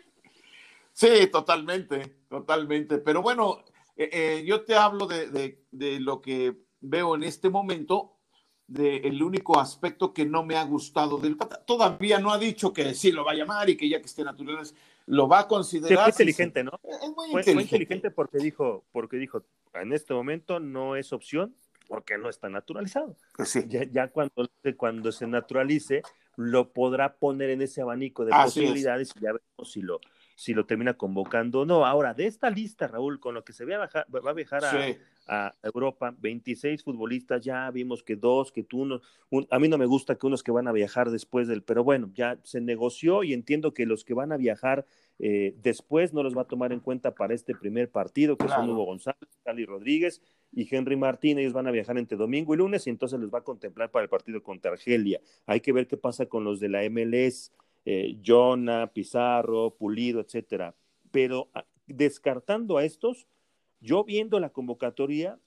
Sí, 0.93 1.27
totalmente, 1.31 2.15
totalmente. 2.29 2.97
Pero 2.97 3.21
bueno, 3.21 3.63
eh, 3.95 4.09
eh, 4.11 4.43
yo 4.45 4.63
te 4.63 4.75
hablo 4.75 5.07
de, 5.07 5.59
lo 5.99 6.21
que 6.21 6.55
veo 6.79 7.15
en 7.15 7.23
este 7.23 7.49
momento, 7.49 8.17
del 8.67 9.21
único 9.21 9.59
aspecto 9.59 10.13
que 10.13 10.25
no 10.25 10.43
me 10.43 10.55
ha 10.55 10.63
gustado 10.63 11.17
del 11.17 11.37
Todavía 11.65 12.19
no 12.19 12.31
ha 12.31 12.37
dicho 12.37 12.71
que 12.71 12.93
sí 12.93 13.11
lo 13.11 13.25
va 13.25 13.31
a 13.31 13.35
llamar 13.35 13.69
y 13.69 13.75
que 13.75 13.89
ya 13.89 13.99
que 13.99 14.05
esté 14.05 14.23
natural 14.23 14.65
lo 15.07 15.27
va 15.27 15.39
a 15.39 15.47
considerar. 15.47 15.97
fue 15.97 16.09
inteligente, 16.09 16.63
¿no? 16.63 16.79
fue, 17.31 17.41
inteligente. 17.41 18.11
porque 18.11 18.37
dijo, 18.37 18.85
porque 18.93 19.17
dijo, 19.17 19.43
en 19.73 19.91
este 19.91 20.13
momento 20.13 20.61
no 20.61 20.95
es 20.95 21.11
opción 21.11 21.53
porque 21.91 22.17
no 22.17 22.29
está 22.29 22.47
naturalizado. 22.47 23.17
Pues 23.35 23.53
ya, 23.67 24.07
cuando, 24.07 24.49
cuando 24.77 25.11
se 25.11 25.27
naturalice, 25.27 26.03
lo 26.37 26.71
podrá 26.71 27.17
poner 27.17 27.49
en 27.49 27.61
ese 27.61 27.81
abanico 27.81 28.23
de 28.23 28.31
posibilidades 28.31 29.11
y 29.17 29.19
ya 29.19 29.33
veremos 29.33 29.71
si 29.71 29.81
lo, 29.81 29.99
si 30.41 30.55
lo 30.55 30.65
termina 30.65 30.95
convocando 30.95 31.59
o 31.59 31.65
no. 31.65 31.85
Ahora, 31.85 32.15
de 32.15 32.25
esta 32.25 32.49
lista, 32.49 32.87
Raúl, 32.87 33.19
con 33.19 33.35
lo 33.35 33.43
que 33.43 33.53
se 33.53 33.63
va 33.63 33.83
a, 33.83 34.05
va 34.09 34.31
a 34.31 34.33
viajar 34.33 34.63
a, 35.27 35.53
Europa, 35.61 36.15
26 36.17 36.83
futbolistas, 36.83 37.45
ya 37.45 37.69
vimos 37.69 38.01
que 38.01 38.15
dos, 38.15 38.51
que 38.51 38.63
tú, 38.63 38.81
uno, 38.81 39.01
a 39.51 39.59
mí 39.59 39.69
no 39.69 39.77
me 39.77 39.85
gusta 39.85 40.15
que 40.15 40.25
unos 40.25 40.41
que 40.41 40.51
van 40.51 40.67
a 40.67 40.71
viajar 40.71 41.11
después 41.11 41.47
del, 41.47 41.61
pero 41.61 41.83
bueno, 41.83 42.09
ya 42.15 42.39
se 42.41 42.59
negoció 42.59 43.23
y 43.23 43.33
entiendo 43.33 43.75
que 43.75 43.85
los 43.85 44.03
que 44.03 44.15
van 44.15 44.31
a 44.31 44.37
viajar 44.37 44.87
eh, 45.19 45.53
después 45.61 46.11
no 46.11 46.23
los 46.23 46.35
va 46.35 46.41
a 46.41 46.47
tomar 46.47 46.73
en 46.73 46.79
cuenta 46.79 47.13
para 47.13 47.35
este 47.35 47.53
primer 47.53 47.91
partido, 47.91 48.35
que 48.35 48.47
son 48.47 48.67
Hugo 48.67 48.83
González, 48.85 49.29
Cali 49.43 49.63
Rodríguez 49.63 50.23
y 50.51 50.67
Henry 50.75 50.95
Martín, 50.95 51.37
ellos 51.37 51.53
van 51.53 51.67
a 51.67 51.71
viajar 51.71 51.99
entre 51.99 52.17
domingo 52.17 52.55
y 52.55 52.57
lunes 52.57 52.87
y 52.87 52.89
entonces 52.89 53.19
les 53.19 53.31
va 53.31 53.39
a 53.39 53.43
contemplar 53.43 53.91
para 53.91 54.03
el 54.03 54.09
partido 54.09 54.41
contra 54.41 54.71
Argelia. 54.71 55.21
Hay 55.45 55.61
que 55.61 55.71
ver 55.71 55.87
qué 55.87 55.97
pasa 55.97 56.25
con 56.25 56.43
los 56.43 56.59
de 56.59 56.69
la 56.69 56.81
MLS 56.89 57.51
eh, 57.85 58.17
Jonah, 58.25 58.87
Pizarro, 58.87 59.75
Pulido, 59.75 60.21
etcétera. 60.21 60.75
Pero 61.11 61.49
ah, 61.53 61.65
descartando 61.87 62.77
a 62.77 62.83
estos, 62.83 63.27
yo 63.79 64.03
viendo 64.03 64.39
la 64.39 64.49
convocatoria, 64.49 65.39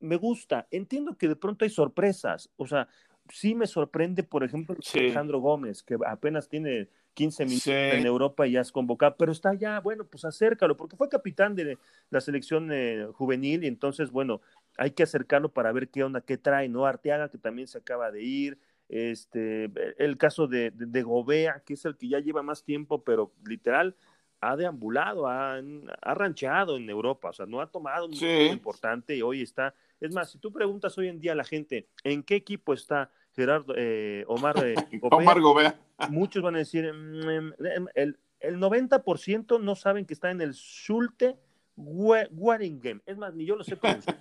me 0.00 0.16
gusta. 0.16 0.66
Entiendo 0.70 1.16
que 1.16 1.28
de 1.28 1.36
pronto 1.36 1.64
hay 1.64 1.70
sorpresas. 1.70 2.50
O 2.56 2.66
sea, 2.66 2.88
sí 3.30 3.54
me 3.54 3.66
sorprende, 3.66 4.22
por 4.22 4.44
ejemplo, 4.44 4.76
Alejandro 4.94 5.40
Gómez, 5.40 5.82
que 5.82 5.96
apenas 6.06 6.48
tiene 6.48 6.88
15 7.14 7.44
minutos 7.44 7.68
en 7.68 8.06
Europa 8.06 8.46
y 8.46 8.52
ya 8.52 8.60
es 8.60 8.72
convocado, 8.72 9.16
pero 9.16 9.32
está 9.32 9.54
ya, 9.54 9.80
bueno, 9.80 10.04
pues 10.04 10.24
acércalo, 10.24 10.76
porque 10.76 10.96
fue 10.96 11.08
capitán 11.08 11.54
de 11.54 11.78
la 12.10 12.20
selección 12.20 12.70
eh, 12.72 13.06
juvenil 13.12 13.64
y 13.64 13.68
entonces, 13.68 14.10
bueno, 14.10 14.40
hay 14.76 14.90
que 14.90 15.04
acercarlo 15.04 15.52
para 15.52 15.72
ver 15.72 15.88
qué 15.88 16.02
onda, 16.02 16.20
qué 16.20 16.36
trae, 16.36 16.68
¿no? 16.68 16.86
Arteaga, 16.86 17.28
que 17.28 17.38
también 17.38 17.68
se 17.68 17.78
acaba 17.78 18.10
de 18.10 18.22
ir, 18.22 18.58
este, 18.88 19.70
el 19.98 20.16
caso 20.16 20.46
de, 20.46 20.70
de, 20.70 21.02
Gobea, 21.02 21.62
que 21.64 21.74
es 21.74 21.84
el 21.84 21.96
que 21.96 22.08
ya 22.08 22.20
lleva 22.20 22.42
más 22.42 22.64
tiempo, 22.64 23.02
pero 23.02 23.32
literal 23.44 23.96
ha 24.40 24.56
deambulado, 24.56 25.26
ha, 25.26 25.56
ha 26.02 26.14
rancheado 26.14 26.76
en 26.76 26.88
Europa, 26.90 27.30
o 27.30 27.32
sea, 27.32 27.46
no 27.46 27.60
ha 27.60 27.66
tomado 27.66 28.06
un 28.06 28.14
sí. 28.14 28.26
importante 28.26 29.16
y 29.16 29.22
hoy 29.22 29.42
está. 29.42 29.74
Es 30.00 30.12
más, 30.12 30.30
si 30.30 30.38
tú 30.38 30.52
preguntas 30.52 30.96
hoy 30.98 31.08
en 31.08 31.18
día 31.18 31.32
a 31.32 31.36
la 31.36 31.44
gente 31.44 31.88
en 32.02 32.22
qué 32.22 32.36
equipo 32.36 32.74
está 32.74 33.10
Gerardo 33.32 33.74
eh, 33.76 34.24
Omar, 34.28 34.64
eh, 34.64 34.74
Gobea, 35.00 35.18
Omar 35.18 35.40
Gobea, 35.40 35.78
muchos 36.10 36.42
van 36.42 36.56
a 36.56 36.58
decir, 36.58 36.92
mm, 36.92 37.48
mm, 37.48 37.88
el, 37.94 38.18
el 38.40 38.58
90% 38.58 39.60
no 39.60 39.74
saben 39.74 40.04
que 40.04 40.12
está 40.12 40.30
en 40.30 40.42
el 40.42 40.52
Schulte 40.52 41.36
Waringen. 41.76 43.02
Es 43.06 43.16
más, 43.16 43.34
ni 43.34 43.46
yo 43.46 43.56
lo 43.56 43.64
sé 43.64 43.76
pronunciar. 43.76 44.18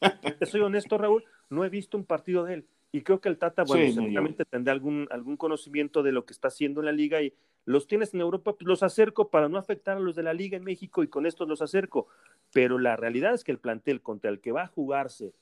Soy 0.50 0.60
honesto, 0.62 0.98
Raúl, 0.98 1.24
no 1.48 1.64
he 1.64 1.68
visto 1.68 1.96
un 1.96 2.04
partido 2.04 2.44
de 2.44 2.54
él 2.54 2.66
y 2.92 3.02
creo 3.02 3.20
que 3.20 3.28
el 3.28 3.38
Tata, 3.38 3.62
bueno, 3.64 3.92
seguramente 3.92 4.44
tendrá 4.44 4.72
algún, 4.72 5.06
algún 5.10 5.36
conocimiento 5.36 6.02
de 6.02 6.12
lo 6.12 6.24
que 6.24 6.32
está 6.32 6.48
haciendo 6.48 6.80
en 6.80 6.86
la 6.86 6.92
liga 6.92 7.22
y 7.22 7.34
los 7.64 7.86
tienes 7.86 8.14
en 8.14 8.20
Europa, 8.20 8.54
pues 8.54 8.66
los 8.66 8.82
acerco 8.82 9.30
para 9.30 9.48
no 9.48 9.58
afectar 9.58 9.96
a 9.96 10.00
los 10.00 10.16
de 10.16 10.24
la 10.24 10.34
liga 10.34 10.56
en 10.56 10.64
México 10.64 11.02
y 11.02 11.08
con 11.08 11.24
estos 11.24 11.48
los 11.48 11.62
acerco. 11.62 12.08
Pero 12.52 12.78
la 12.78 12.96
realidad 12.96 13.34
es 13.34 13.44
que 13.44 13.52
el 13.52 13.58
plantel 13.58 14.00
contra 14.00 14.30
el 14.30 14.40
que 14.40 14.50
va 14.50 14.62
a 14.62 14.66
jugarse 14.66 15.32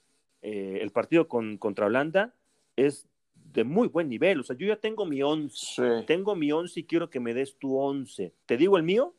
eh, 0.43 0.79
el 0.83 0.91
partido 0.91 1.27
con, 1.27 1.57
contra 1.57 1.87
Holanda 1.87 2.35
es 2.77 3.09
de 3.35 3.65
muy 3.65 3.89
buen 3.89 4.11
nivel. 4.11 4.41
O 4.41 4.43
sea, 4.43 4.55
yo 4.57 4.67
ya 4.67 4.77
tengo 4.77 5.07
mi 5.07 5.23
once. 5.23 6.05
Tengo 6.07 6.37
mi 6.37 6.53
once 6.53 6.81
y 6.81 6.85
quiero 6.85 7.09
que 7.09 7.19
me 7.19 7.33
des 7.33 7.57
tu 7.57 7.79
once. 7.79 8.35
¿Te 8.45 8.59
digo 8.59 8.77
el 8.77 8.83
mío? 8.83 9.15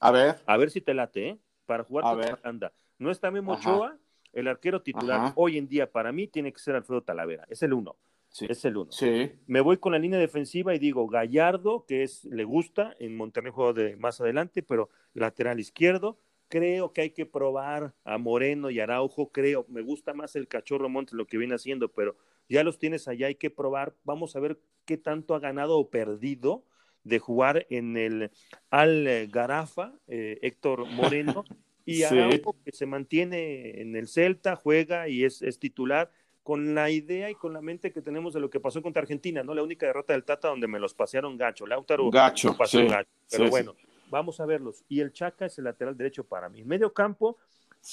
A 0.00 0.10
ver. 0.12 0.36
A 0.46 0.56
ver 0.56 0.70
si 0.70 0.80
te 0.80 0.94
late, 0.94 1.28
¿eh? 1.28 1.38
Para 1.66 1.84
jugar 1.84 2.04
contra 2.04 2.38
Holanda. 2.42 2.72
No 2.98 3.10
está 3.10 3.30
Memo 3.30 3.52
Ochoa 3.52 3.98
el 4.36 4.48
arquero 4.48 4.82
titular 4.82 5.32
hoy 5.34 5.56
en 5.56 5.66
día 5.66 5.90
para 5.90 6.12
mí 6.12 6.28
tiene 6.28 6.52
que 6.52 6.58
ser 6.58 6.76
Alfredo 6.76 7.02
Talavera, 7.02 7.46
es 7.48 7.62
el 7.62 7.72
uno. 7.72 7.96
Es 8.38 8.64
el 8.66 8.76
uno. 8.76 8.92
Sí. 8.92 9.32
Me 9.46 9.62
voy 9.62 9.78
con 9.78 9.92
la 9.92 9.98
línea 9.98 10.18
defensiva 10.18 10.74
y 10.74 10.78
digo 10.78 11.06
Gallardo, 11.08 11.86
que 11.86 12.02
es, 12.02 12.24
le 12.26 12.44
gusta, 12.44 12.94
en 12.98 13.16
Monterrey 13.16 13.50
juego 13.50 13.72
de 13.72 13.96
más 13.96 14.20
adelante, 14.20 14.62
pero 14.62 14.90
lateral 15.14 15.58
izquierdo. 15.58 16.18
Creo 16.48 16.92
que 16.92 17.00
hay 17.00 17.10
que 17.10 17.24
probar 17.24 17.94
a 18.04 18.18
Moreno 18.18 18.70
y 18.70 18.78
Araujo, 18.78 19.32
creo, 19.32 19.64
me 19.68 19.80
gusta 19.80 20.12
más 20.12 20.36
el 20.36 20.48
cachorro 20.48 20.88
Montes 20.88 21.14
lo 21.14 21.26
que 21.26 21.38
viene 21.38 21.54
haciendo, 21.54 21.88
pero 21.88 22.16
ya 22.48 22.62
los 22.62 22.78
tienes 22.78 23.08
allá, 23.08 23.28
hay 23.28 23.34
que 23.36 23.50
probar. 23.50 23.94
Vamos 24.04 24.36
a 24.36 24.40
ver 24.40 24.60
qué 24.84 24.98
tanto 24.98 25.34
ha 25.34 25.40
ganado 25.40 25.78
o 25.78 25.88
perdido 25.90 26.62
de 27.04 27.18
jugar 27.18 27.66
en 27.70 27.96
el 27.96 28.30
Al 28.70 29.28
Garafa, 29.28 29.94
eh, 30.08 30.38
Héctor 30.42 30.86
Moreno, 30.90 31.44
y 31.86 32.02
Araujo 32.02 32.56
que 32.64 32.72
se 32.72 32.84
mantiene 32.84 33.80
en 33.80 33.96
el 33.96 34.08
Celta, 34.08 34.56
juega 34.56 35.08
y 35.08 35.24
es, 35.24 35.40
titular 35.58 36.10
con 36.42 36.74
la 36.74 36.90
idea 36.90 37.30
y 37.30 37.34
con 37.34 37.52
la 37.52 37.60
mente 37.60 37.92
que 37.92 38.02
tenemos 38.02 38.34
de 38.34 38.40
lo 38.40 38.50
que 38.50 38.60
pasó 38.60 38.82
contra 38.82 39.02
Argentina, 39.02 39.42
¿no? 39.42 39.54
La 39.54 39.62
única 39.62 39.86
derrota 39.86 40.12
del 40.12 40.24
Tata 40.24 40.48
donde 40.48 40.68
me 40.68 40.78
los 40.78 40.94
pasearon 40.94 41.36
gacho. 41.36 41.66
Lautaro 41.66 42.10
gacho, 42.10 42.56
pasó 42.56 42.84
gacho. 42.86 43.08
Pero 43.30 43.48
bueno, 43.48 43.74
vamos 44.10 44.38
a 44.40 44.46
verlos. 44.46 44.84
Y 44.88 45.00
el 45.00 45.12
Chaca 45.12 45.46
es 45.46 45.58
el 45.58 45.64
lateral 45.64 45.96
derecho 45.96 46.24
para 46.24 46.48
mí. 46.48 46.64
Medio 46.64 46.92
campo, 46.92 47.36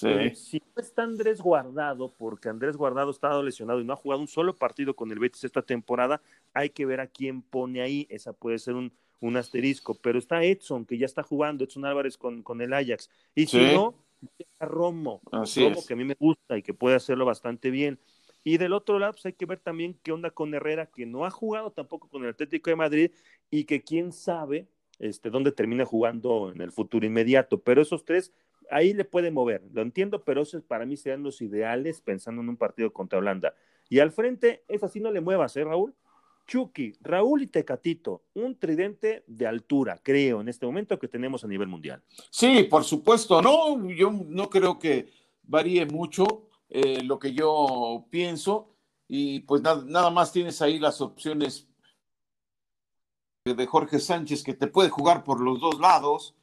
eh, 0.02 0.34
si 0.36 0.58
no 0.58 0.82
está 0.82 1.04
Andrés 1.04 1.40
Guardado, 1.40 2.12
porque 2.18 2.50
Andrés 2.50 2.76
Guardado 2.78 3.12
estado 3.12 3.44
lesionado 3.44 3.80
y 3.80 3.86
no 3.86 3.94
ha 3.94 3.98
jugado 3.98 4.22
un 4.22 4.28
solo 4.28 4.56
partido 4.56 4.96
con 4.96 5.12
el 5.12 5.20
Betis 5.20 5.44
esta 5.44 5.62
temporada, 5.62 6.22
hay 6.54 6.70
que 6.70 6.86
ver 6.86 7.00
a 7.00 7.08
quién 7.08 7.42
pone 7.44 7.82
ahí. 7.82 8.08
Esa 8.10 8.34
puede 8.34 8.58
ser 8.58 8.74
un, 8.74 8.92
un 9.20 9.38
asterisco, 9.38 9.96
pero 9.96 10.20
está 10.20 10.44
Edson, 10.44 10.86
que 10.86 10.98
ya 10.98 11.06
está 11.06 11.24
jugando, 11.24 11.64
Edson 11.64 11.86
Álvarez 11.86 12.18
con, 12.18 12.44
con 12.44 12.62
el 12.62 12.74
Ajax. 12.74 13.10
Y 13.36 13.48
si 13.48 13.58
no, 13.58 13.96
Romo, 14.60 15.22
Romo 15.32 15.86
que 15.86 15.94
a 15.94 15.98
mí 15.98 16.04
me 16.04 16.16
gusta 16.20 16.58
y 16.58 16.62
que 16.62 16.74
puede 16.74 16.96
hacerlo 16.96 17.26
bastante 17.26 17.70
bien. 17.70 18.00
Y 18.44 18.58
del 18.58 18.74
otro 18.74 19.00
lado, 19.00 19.14
pues 19.14 19.26
hay 19.26 19.34
que 19.34 19.46
ver 19.46 19.60
también 19.60 19.98
qué 20.04 20.12
onda 20.12 20.30
con 20.30 20.54
Herrera, 20.54 20.88
que 20.88 21.06
no 21.06 21.26
ha 21.26 21.32
jugado 21.32 21.72
tampoco 21.72 22.10
con 22.10 22.24
el 22.24 22.30
Atlético 22.32 22.70
de 22.70 22.76
Madrid 22.76 23.12
y 23.50 23.64
que 23.64 23.84
quién 23.84 24.12
sabe 24.12 24.68
este, 25.00 25.30
dónde 25.30 25.52
termina 25.52 25.86
jugando 25.86 26.52
en 26.54 26.62
el 26.62 26.72
futuro 26.72 27.06
inmediato. 27.06 27.62
Pero 27.62 27.82
esos 27.82 28.04
tres, 28.04 28.34
ahí 28.70 28.94
le 28.94 29.06
puede 29.06 29.32
mover, 29.32 29.64
lo 29.72 29.82
entiendo, 29.82 30.24
pero 30.24 30.42
esos 30.42 30.64
para 30.64 30.86
mí 30.86 30.98
serían 30.98 31.24
los 31.24 31.42
ideales 31.42 32.02
pensando 32.02 32.42
en 32.42 32.50
un 32.50 32.58
partido 32.58 32.92
contra 32.92 33.20
Holanda. 33.20 33.56
Y 33.90 34.00
al 34.00 34.12
frente, 34.12 34.64
es 34.68 34.84
así, 34.84 35.00
no 35.00 35.12
le 35.12 35.22
muevas, 35.22 35.56
¿eh, 35.56 35.64
Raúl? 35.64 35.94
Chucky, 36.46 36.94
Raúl 37.02 37.44
y 37.44 37.48
Tecatito, 37.48 38.24
un 38.34 38.58
tridente 38.58 39.24
de 39.28 39.48
altura, 39.48 40.00
creo, 40.02 40.42
en 40.42 40.50
este 40.50 40.66
momento 40.66 41.00
que 41.00 41.08
tenemos 41.08 41.44
a 41.44 41.48
nivel 41.48 41.68
mundial. 41.68 42.04
Sí, 42.30 42.64
por 42.64 42.84
supuesto, 42.84 43.42
no, 43.42 43.90
yo 43.90 44.12
no 44.12 44.50
creo 44.50 44.78
que 44.78 45.10
varíe 45.44 45.86
mucho 45.86 46.50
eh, 46.70 47.04
lo 47.04 47.20
que 47.20 47.34
yo 47.34 48.06
pienso 48.10 48.70
y 49.08 49.42
pues 49.42 49.62
nada 49.62 50.10
más 50.10 50.32
tienes 50.32 50.62
ahí 50.62 50.80
las 50.80 51.02
opciones 51.02 51.68
de 53.46 53.66
Jorge 53.66 54.00
Sánchez 54.00 54.44
que 54.44 54.54
te 54.54 54.68
puede 54.68 54.90
jugar 54.90 55.24
por 55.24 55.42
los 55.42 55.60
dos 55.60 55.80
lados, 55.80 56.36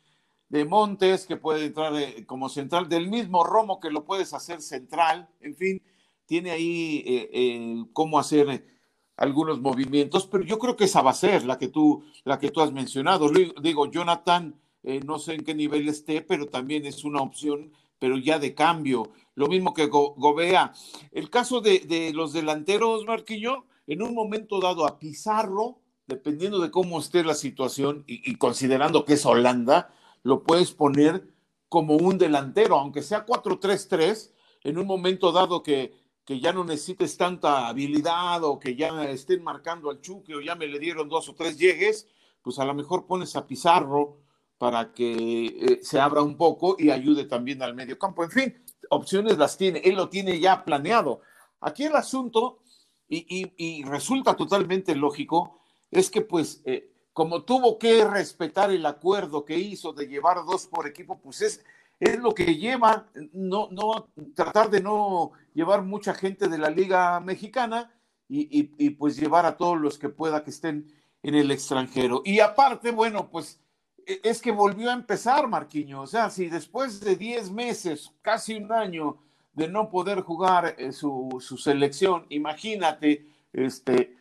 de 0.48 0.64
Montes 0.64 1.26
que 1.26 1.36
puede 1.36 1.66
entrar 1.66 1.94
eh, 1.94 2.26
como 2.26 2.48
central, 2.48 2.88
del 2.88 3.08
mismo 3.08 3.44
Romo 3.44 3.80
que 3.80 3.90
lo 3.90 4.04
puedes 4.04 4.34
hacer 4.34 4.60
central, 4.60 5.28
en 5.40 5.54
fin, 5.54 5.82
tiene 6.26 6.50
ahí 6.50 7.02
eh, 7.06 7.84
cómo 7.92 8.18
hacer 8.18 8.79
algunos 9.20 9.60
movimientos, 9.60 10.26
pero 10.26 10.42
yo 10.44 10.58
creo 10.58 10.76
que 10.76 10.84
esa 10.84 11.02
va 11.02 11.10
a 11.10 11.14
ser 11.14 11.44
la 11.44 11.58
que 11.58 11.68
tú, 11.68 12.02
la 12.24 12.38
que 12.38 12.50
tú 12.50 12.62
has 12.62 12.72
mencionado. 12.72 13.30
Digo, 13.62 13.90
Jonathan, 13.90 14.58
eh, 14.82 15.00
no 15.04 15.18
sé 15.18 15.34
en 15.34 15.44
qué 15.44 15.54
nivel 15.54 15.88
esté, 15.88 16.22
pero 16.22 16.46
también 16.48 16.86
es 16.86 17.04
una 17.04 17.20
opción, 17.20 17.70
pero 17.98 18.16
ya 18.16 18.38
de 18.38 18.54
cambio. 18.54 19.10
Lo 19.34 19.46
mismo 19.46 19.74
que 19.74 19.86
Gobea. 19.86 20.72
El 21.12 21.28
caso 21.28 21.60
de, 21.60 22.12
los 22.14 22.32
delanteros, 22.32 23.04
Marquillo, 23.04 23.66
en 23.86 24.02
un 24.02 24.14
momento 24.14 24.58
dado 24.58 24.86
a 24.86 24.98
Pizarro, 24.98 25.80
dependiendo 26.06 26.58
de 26.58 26.70
cómo 26.70 26.98
esté 26.98 27.22
la 27.22 27.34
situación 27.34 28.04
y 28.06 28.34
considerando 28.36 29.04
que 29.04 29.12
es 29.12 29.26
Holanda, 29.26 29.94
lo 30.22 30.44
puedes 30.44 30.72
poner 30.72 31.28
como 31.68 31.96
un 31.96 32.16
delantero, 32.16 32.78
aunque 32.78 33.02
sea 33.02 33.26
4-3-3, 33.26 34.32
en 34.64 34.78
un 34.78 34.86
momento 34.86 35.30
dado 35.30 35.62
que 35.62 35.99
que 36.30 36.38
ya 36.38 36.52
no 36.52 36.62
necesites 36.62 37.16
tanta 37.16 37.66
habilidad 37.66 38.44
o 38.44 38.60
que 38.60 38.76
ya 38.76 39.10
estén 39.10 39.42
marcando 39.42 39.90
al 39.90 40.00
Chuque 40.00 40.36
o 40.36 40.40
ya 40.40 40.54
me 40.54 40.68
le 40.68 40.78
dieron 40.78 41.08
dos 41.08 41.28
o 41.28 41.34
tres 41.34 41.58
llegues, 41.58 42.06
pues 42.40 42.60
a 42.60 42.64
lo 42.64 42.72
mejor 42.72 43.08
pones 43.08 43.34
a 43.34 43.48
Pizarro 43.48 44.18
para 44.56 44.92
que 44.94 45.46
eh, 45.46 45.80
se 45.82 45.98
abra 45.98 46.22
un 46.22 46.36
poco 46.36 46.76
y 46.78 46.90
ayude 46.90 47.24
también 47.24 47.64
al 47.64 47.74
medio 47.74 47.98
campo. 47.98 48.22
En 48.22 48.30
fin, 48.30 48.64
opciones 48.90 49.38
las 49.38 49.58
tiene, 49.58 49.80
él 49.80 49.96
lo 49.96 50.08
tiene 50.08 50.38
ya 50.38 50.64
planeado. 50.64 51.20
Aquí 51.60 51.86
el 51.86 51.96
asunto, 51.96 52.60
y, 53.08 53.82
resulta 53.82 54.36
totalmente 54.36 54.94
lógico, 54.94 55.58
es 55.90 56.12
que 56.12 56.20
pues 56.20 56.62
eh, 56.64 56.92
como 57.12 57.42
tuvo 57.42 57.76
que 57.76 58.04
respetar 58.04 58.70
el 58.70 58.86
acuerdo 58.86 59.44
que 59.44 59.58
hizo 59.58 59.92
de 59.92 60.06
llevar 60.06 60.44
dos 60.46 60.68
por 60.68 60.86
equipo, 60.86 61.18
pues 61.20 61.40
es 61.42 61.64
es 62.00 62.18
lo 62.18 62.34
que 62.34 62.56
lleva, 62.56 63.06
no, 63.32 63.68
no, 63.70 64.08
tratar 64.34 64.70
de 64.70 64.80
no 64.80 65.32
llevar 65.52 65.82
mucha 65.82 66.14
gente 66.14 66.48
de 66.48 66.56
la 66.56 66.70
Liga 66.70 67.20
Mexicana 67.20 67.92
y, 68.26 68.90
pues 68.90 69.16
llevar 69.16 69.44
a 69.44 69.56
todos 69.56 69.78
los 69.78 69.98
que 69.98 70.08
pueda 70.08 70.42
que 70.42 70.50
estén 70.50 70.86
en 71.22 71.34
el 71.34 71.50
extranjero. 71.50 72.22
Y 72.24 72.40
aparte, 72.40 72.90
bueno, 72.92 73.28
pues 73.28 73.60
e, 74.06 74.20
es 74.22 74.40
que 74.40 74.52
volvió 74.52 74.88
a 74.88 74.94
empezar 74.94 75.46
Marquiño. 75.48 76.00
O 76.00 76.06
sea, 76.06 76.30
si 76.30 76.48
después 76.48 77.00
de 77.00 77.16
10 77.16 77.50
meses, 77.50 78.12
casi 78.22 78.54
un 78.54 78.72
año 78.72 79.18
de 79.52 79.68
no 79.68 79.90
poder 79.90 80.20
jugar 80.20 80.76
eh, 80.78 80.92
su, 80.92 81.38
su 81.40 81.58
selección, 81.58 82.24
imagínate, 82.30 83.26
este, 83.52 84.16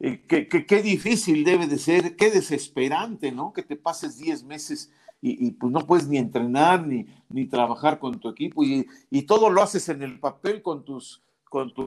eh, 0.00 0.26
qué 0.26 0.82
difícil 0.82 1.44
debe 1.44 1.68
de 1.68 1.78
ser, 1.78 2.16
qué 2.16 2.30
desesperante, 2.30 3.30
¿no? 3.30 3.52
Que 3.52 3.62
te 3.62 3.76
pases 3.76 4.18
10 4.18 4.42
meses 4.42 4.90
y, 5.24 5.52
pues 5.52 5.72
no 5.72 5.86
puedes 5.86 6.08
ni 6.08 6.18
entrenar 6.18 6.84
ni, 6.84 7.06
ni 7.28 7.46
trabajar 7.46 8.00
con 8.00 8.18
tu 8.18 8.28
equipo 8.28 8.64
y, 8.64 8.88
y, 9.08 9.22
todo 9.22 9.50
lo 9.50 9.62
haces 9.62 9.88
en 9.88 10.02
el 10.02 10.18
papel 10.18 10.62
con 10.62 10.84
tus, 10.84 11.22
con 11.48 11.72
tus 11.72 11.86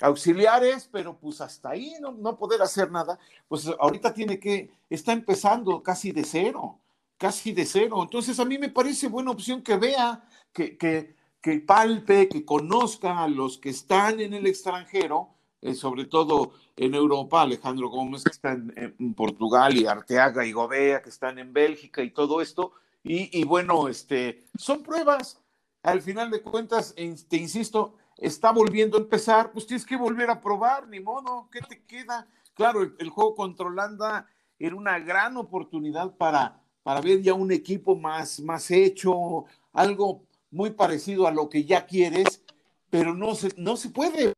auxiliares, 0.00 0.88
pero 0.90 1.18
pues 1.18 1.40
hasta 1.40 1.70
ahí 1.70 1.94
no, 2.00 2.12
no 2.12 2.38
poder 2.38 2.62
hacer 2.62 2.92
nada, 2.92 3.18
pues 3.48 3.66
ahorita 3.66 4.14
tiene 4.14 4.38
que, 4.38 4.70
está 4.88 5.12
empezando 5.12 5.82
casi 5.82 6.12
de 6.12 6.22
cero, 6.22 6.78
casi 7.18 7.52
de 7.52 7.66
cero. 7.66 8.00
Entonces 8.02 8.38
a 8.38 8.44
mí 8.44 8.56
me 8.56 8.68
parece 8.68 9.08
buena 9.08 9.32
opción 9.32 9.60
que 9.60 9.76
vea, 9.76 10.24
que, 10.52 10.78
que, 10.78 11.16
que 11.40 11.58
palpe, 11.58 12.28
que 12.28 12.44
conozca 12.44 13.24
a 13.24 13.28
los 13.28 13.58
que 13.58 13.70
están 13.70 14.20
en 14.20 14.32
el 14.32 14.46
extranjero 14.46 15.30
eh, 15.62 15.74
sobre 15.74 16.06
todo 16.06 16.52
en 16.76 16.94
Europa, 16.94 17.42
Alejandro 17.42 17.90
Gómez, 17.90 18.24
que 18.24 18.30
está 18.30 18.52
en, 18.52 19.14
Portugal, 19.14 19.76
y 19.76 19.86
Arteaga 19.86 20.46
y 20.46 20.52
Gobea, 20.52 21.02
que 21.02 21.10
están 21.10 21.38
en 21.38 21.52
Bélgica 21.52 22.02
y 22.02 22.10
todo 22.10 22.40
esto. 22.40 22.72
Y, 23.02 23.44
bueno, 23.44 23.88
este, 23.88 24.44
son 24.56 24.82
pruebas. 24.82 25.42
Al 25.82 26.02
final 26.02 26.30
de 26.30 26.42
cuentas, 26.42 26.94
te 26.94 27.36
insisto, 27.36 27.94
está 28.18 28.52
volviendo 28.52 28.98
a 28.98 29.00
empezar, 29.00 29.52
pues 29.52 29.66
tienes 29.66 29.86
que 29.86 29.96
volver 29.96 30.30
a 30.30 30.40
probar, 30.40 30.88
ni 30.88 31.00
modo, 31.00 31.48
¿qué 31.50 31.60
te 31.60 31.82
queda? 31.84 32.26
Claro, 32.54 32.82
el, 32.82 33.08
juego 33.08 33.34
contra 33.34 33.66
Holanda 33.66 34.26
era 34.58 34.76
una 34.76 34.98
gran 34.98 35.36
oportunidad 35.38 36.14
para, 36.16 36.62
para 36.82 37.00
ver 37.00 37.22
ya 37.22 37.32
un 37.32 37.52
equipo 37.52 37.96
más, 37.96 38.40
más 38.40 38.70
hecho, 38.70 39.44
algo 39.72 40.24
muy 40.50 40.70
parecido 40.70 41.26
a 41.26 41.30
lo 41.30 41.48
que 41.48 41.64
ya 41.64 41.86
quieres, 41.86 42.42
pero 42.90 43.14
no 43.14 43.34
se, 43.34 43.48
no 43.56 43.76
se 43.76 43.88
puede 43.88 44.34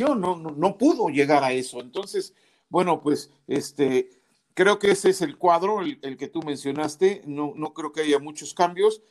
no, 0.00 0.78
pudo 0.78 1.08
llegar 1.08 1.44
a 1.44 1.52
eso. 1.52 1.80
Entonces, 1.80 2.34
bueno, 2.68 3.00
pues 3.00 3.30
este, 3.46 4.10
creo 4.54 4.78
que 4.78 4.90
ese 4.90 5.10
es 5.10 5.22
el 5.22 5.36
cuadro, 5.36 5.80
el, 5.80 6.16
que 6.16 6.28
tú 6.28 6.42
mencionaste. 6.42 7.22
No, 7.26 7.52
no 7.56 7.72
creo 7.74 7.92
que 7.92 8.02
haya 8.02 8.18
muchos 8.18 8.54
cambios. 8.54 9.02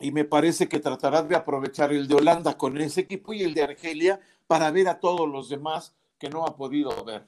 Y 0.00 0.12
me 0.12 0.24
parece 0.24 0.68
que 0.68 0.78
tratarás 0.78 1.28
de 1.28 1.36
aprovechar 1.36 1.92
el 1.92 2.06
de 2.06 2.14
Holanda 2.14 2.56
con 2.56 2.78
ese 2.78 3.02
equipo 3.02 3.32
y 3.32 3.42
el 3.42 3.54
de 3.54 3.62
Argelia 3.62 4.20
para 4.46 4.70
ver 4.70 4.88
a 4.88 5.00
todos 5.00 5.28
los 5.28 5.48
demás 5.48 5.94
que 6.18 6.30
no 6.30 6.44
ha 6.44 6.56
podido 6.56 7.04
ver. 7.04 7.26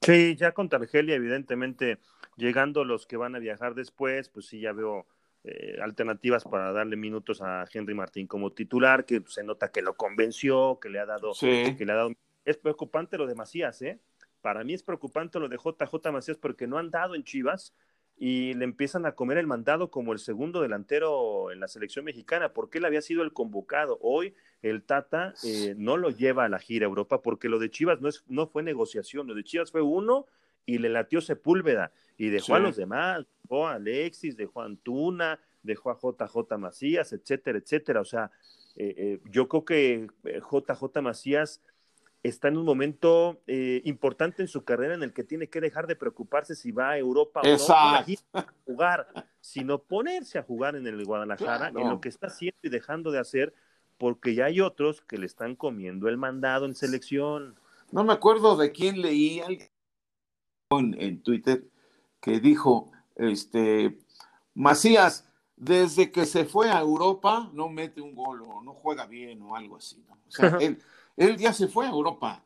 Sí, 0.00 0.36
ya 0.36 0.52
contra 0.52 0.78
Argelia, 0.78 1.14
evidentemente, 1.14 1.98
llegando 2.36 2.84
los 2.84 3.06
que 3.06 3.16
van 3.16 3.34
a 3.34 3.38
viajar 3.38 3.74
después, 3.74 4.28
pues 4.28 4.46
sí, 4.46 4.60
ya 4.60 4.72
veo 4.72 5.06
eh, 5.44 5.76
alternativas 5.82 6.44
para 6.44 6.72
darle 6.72 6.96
minutos 6.96 7.42
a 7.42 7.66
Henry 7.70 7.92
Martín 7.94 8.26
como 8.26 8.52
titular, 8.52 9.04
que 9.04 9.22
se 9.26 9.44
nota 9.44 9.70
que 9.70 9.82
lo 9.82 9.94
convenció, 9.94 10.78
que 10.80 10.88
le 10.88 10.98
ha 10.98 11.04
dado, 11.06 11.32
que 11.38 11.76
le 11.78 11.92
ha 11.92 11.96
dado. 11.96 12.12
Es 12.46 12.56
preocupante 12.56 13.18
lo 13.18 13.26
de 13.26 13.34
Macías, 13.34 13.82
¿eh? 13.82 14.00
Para 14.40 14.64
mí 14.64 14.74
es 14.74 14.82
preocupante 14.82 15.38
lo 15.38 15.48
de 15.48 15.56
JJ 15.56 16.12
Macías 16.12 16.38
porque 16.38 16.66
no 16.66 16.78
han 16.78 16.90
dado 16.90 17.14
en 17.14 17.24
Chivas 17.24 17.74
y 18.16 18.54
le 18.54 18.64
empiezan 18.64 19.06
a 19.06 19.12
comer 19.12 19.38
el 19.38 19.46
mandado 19.46 19.90
como 19.90 20.12
el 20.12 20.18
segundo 20.18 20.62
delantero 20.62 21.50
en 21.50 21.60
la 21.60 21.68
selección 21.68 22.04
mexicana, 22.04 22.52
porque 22.52 22.78
él 22.78 22.84
había 22.84 23.02
sido 23.02 23.22
el 23.22 23.32
convocado. 23.32 23.98
Hoy 24.00 24.34
el 24.62 24.82
Tata 24.82 25.34
eh, 25.44 25.74
no 25.76 25.96
lo 25.96 26.10
lleva 26.10 26.44
a 26.44 26.48
la 26.48 26.58
gira 26.58 26.86
Europa 26.86 27.22
porque 27.22 27.48
lo 27.48 27.58
de 27.58 27.70
Chivas 27.70 28.00
no, 28.00 28.08
es, 28.08 28.24
no 28.28 28.46
fue 28.46 28.62
negociación, 28.62 29.26
lo 29.26 29.34
de 29.34 29.44
Chivas 29.44 29.70
fue 29.70 29.82
uno 29.82 30.26
y 30.66 30.78
le 30.78 30.88
latió 30.88 31.20
Sepúlveda 31.20 31.92
y 32.16 32.28
dejó 32.28 32.54
a 32.54 32.60
los 32.60 32.76
demás, 32.76 33.26
dejó 33.42 33.66
a 33.66 33.74
Alexis, 33.74 34.36
dejó 34.36 34.62
a 34.62 34.66
Antuna, 34.66 35.38
dejó 35.62 35.90
a 35.90 35.98
JJ 35.98 36.56
Macías, 36.58 37.12
etcétera, 37.12 37.58
etcétera. 37.58 38.00
O 38.00 38.04
sea, 38.04 38.30
eh, 38.76 38.94
eh, 38.96 39.20
yo 39.30 39.48
creo 39.48 39.64
que 39.64 40.08
JJ 40.24 40.98
eh, 40.98 41.02
Macías 41.02 41.60
está 42.22 42.48
en 42.48 42.56
un 42.56 42.64
momento 42.64 43.42
importante 43.46 44.40
en 44.40 44.48
su 44.48 44.64
carrera 44.64 44.94
en 44.94 45.02
el 45.02 45.12
que 45.12 45.24
tiene 45.24 45.48
que 45.48 45.60
dejar 45.60 45.86
de 45.86 45.94
preocuparse 45.94 46.54
si 46.54 46.72
va 46.72 46.90
a 46.90 46.98
Europa 46.98 47.42
o 47.42 47.46
no 47.46 47.74
a 48.32 48.46
jugar, 48.64 49.06
sino 49.42 49.78
ponerse 49.82 50.38
a 50.38 50.42
jugar 50.42 50.74
en 50.74 50.86
el 50.86 51.04
Guadalajara, 51.04 51.68
en 51.68 51.90
lo 51.90 52.00
que 52.00 52.08
está 52.08 52.28
haciendo 52.28 52.56
y 52.62 52.70
dejando 52.70 53.10
de 53.10 53.18
hacer, 53.18 53.52
porque 53.98 54.34
ya 54.34 54.46
hay 54.46 54.62
otros 54.62 55.02
que 55.02 55.18
le 55.18 55.26
están 55.26 55.54
comiendo 55.54 56.08
el 56.08 56.16
mandado 56.16 56.64
en 56.64 56.74
selección. 56.74 57.56
No 57.92 58.04
me 58.04 58.14
acuerdo 58.14 58.56
de 58.56 58.72
quién 58.72 59.02
leí 59.02 59.42
en, 60.70 60.96
en 61.00 61.22
Twitter 61.22 61.64
que 62.20 62.40
dijo, 62.40 62.90
este, 63.16 63.98
Macías, 64.54 65.28
desde 65.56 66.10
que 66.10 66.26
se 66.26 66.44
fue 66.44 66.70
a 66.70 66.80
Europa, 66.80 67.50
no 67.52 67.68
mete 67.68 68.00
un 68.00 68.14
gol 68.14 68.42
o 68.42 68.62
no 68.62 68.72
juega 68.72 69.06
bien 69.06 69.42
o 69.42 69.56
algo 69.56 69.76
así. 69.76 70.02
O 70.08 70.30
sea, 70.30 70.56
él, 70.60 70.78
él 71.16 71.36
ya 71.36 71.52
se 71.52 71.68
fue 71.68 71.86
a 71.86 71.90
Europa. 71.90 72.42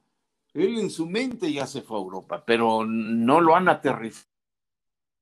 Él 0.52 0.78
en 0.78 0.90
su 0.90 1.06
mente 1.06 1.52
ya 1.52 1.66
se 1.66 1.82
fue 1.82 1.96
a 1.96 2.00
Europa, 2.00 2.42
pero 2.44 2.84
no 2.84 3.40
lo 3.40 3.54
han 3.54 3.68
aterrizado. 3.68 4.26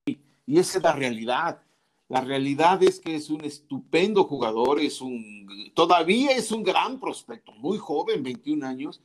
Y 0.06 0.58
esa 0.58 0.78
es 0.78 0.84
la 0.84 0.92
realidad. 0.92 1.62
La 2.08 2.20
realidad 2.20 2.82
es 2.82 3.00
que 3.00 3.16
es 3.16 3.30
un 3.30 3.44
estupendo 3.44 4.24
jugador, 4.24 4.80
es 4.80 5.00
un, 5.00 5.72
todavía 5.74 6.30
es 6.30 6.52
un 6.52 6.62
gran 6.62 7.00
prospecto, 7.00 7.52
muy 7.52 7.78
joven, 7.78 8.22
21 8.22 8.64
años. 8.64 9.02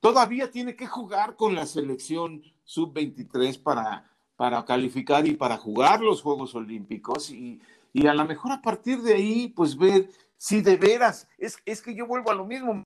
Todavía 0.00 0.50
tiene 0.50 0.74
que 0.74 0.86
jugar 0.86 1.36
con 1.36 1.54
la 1.54 1.64
selección 1.64 2.42
sub-23 2.70 3.60
para, 3.60 4.08
para 4.36 4.64
calificar 4.64 5.26
y 5.26 5.34
para 5.34 5.56
jugar 5.56 6.00
los 6.00 6.22
Juegos 6.22 6.54
Olímpicos 6.54 7.30
y, 7.30 7.60
y, 7.92 8.06
a 8.06 8.14
lo 8.14 8.24
mejor 8.24 8.52
a 8.52 8.62
partir 8.62 9.02
de 9.02 9.14
ahí, 9.14 9.48
pues 9.48 9.76
ver 9.76 10.08
si 10.36 10.60
de 10.60 10.76
veras, 10.76 11.26
es, 11.36 11.58
es 11.64 11.82
que 11.82 11.94
yo 11.94 12.06
vuelvo 12.06 12.30
a 12.30 12.34
lo 12.34 12.46
mismo. 12.46 12.84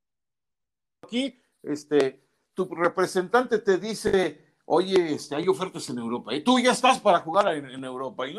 Aquí, 1.02 1.38
este, 1.62 2.24
tu 2.54 2.64
representante 2.74 3.58
te 3.58 3.76
dice, 3.76 4.56
oye, 4.64 5.14
este, 5.14 5.34
hay 5.34 5.46
ofertas 5.48 5.88
en 5.90 5.98
Europa 5.98 6.34
y 6.34 6.42
tú 6.42 6.58
ya 6.58 6.72
estás 6.72 6.98
para 6.98 7.20
jugar 7.20 7.54
en, 7.54 7.84
Europa. 7.84 8.26
Y 8.26 8.38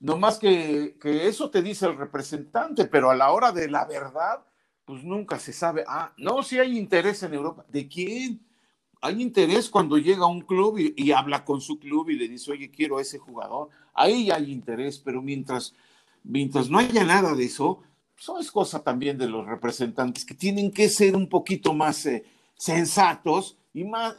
no, 0.00 0.16
más 0.16 0.40
que, 0.40 0.98
que, 1.00 1.28
eso 1.28 1.50
te 1.50 1.62
dice 1.62 1.86
el 1.86 1.96
representante, 1.96 2.86
pero 2.86 3.10
a 3.10 3.14
la 3.14 3.30
hora 3.30 3.52
de 3.52 3.70
la 3.70 3.84
verdad, 3.84 4.44
pues 4.84 5.04
nunca 5.04 5.38
se 5.38 5.52
sabe. 5.52 5.84
Ah, 5.86 6.12
no, 6.16 6.42
si 6.42 6.58
hay 6.58 6.76
interés 6.76 7.22
en 7.22 7.32
Europa. 7.32 7.64
¿De 7.68 7.86
quién? 7.86 8.44
Hay 9.04 9.20
interés 9.20 9.68
cuando 9.68 9.98
llega 9.98 10.24
a 10.24 10.28
un 10.28 10.40
club 10.40 10.78
y, 10.78 11.12
habla 11.12 11.44
con 11.44 11.60
su 11.60 11.78
club 11.78 12.10
y 12.10 12.16
le 12.16 12.26
dice, 12.26 12.52
oye, 12.52 12.70
quiero 12.70 12.98
a 12.98 13.02
ese 13.02 13.18
jugador. 13.18 13.68
Ahí 13.92 14.30
hay 14.30 14.50
interés, 14.50 14.98
pero 14.98 15.20
mientras, 15.20 15.74
mientras 16.22 16.70
no 16.70 16.78
haya 16.78 17.04
nada 17.04 17.34
de 17.34 17.44
eso, 17.44 17.82
eso 18.18 18.38
es 18.38 18.50
cosa 18.50 18.82
también 18.82 19.18
de 19.18 19.28
los 19.28 19.46
representantes 19.46 20.24
que 20.24 20.34
tienen 20.34 20.70
que 20.70 20.88
ser 20.88 21.14
un 21.14 21.28
poquito 21.28 21.74
más 21.74 22.06
eh, 22.06 22.24
sensatos 22.56 23.58
y 23.74 23.84
más, 23.84 24.16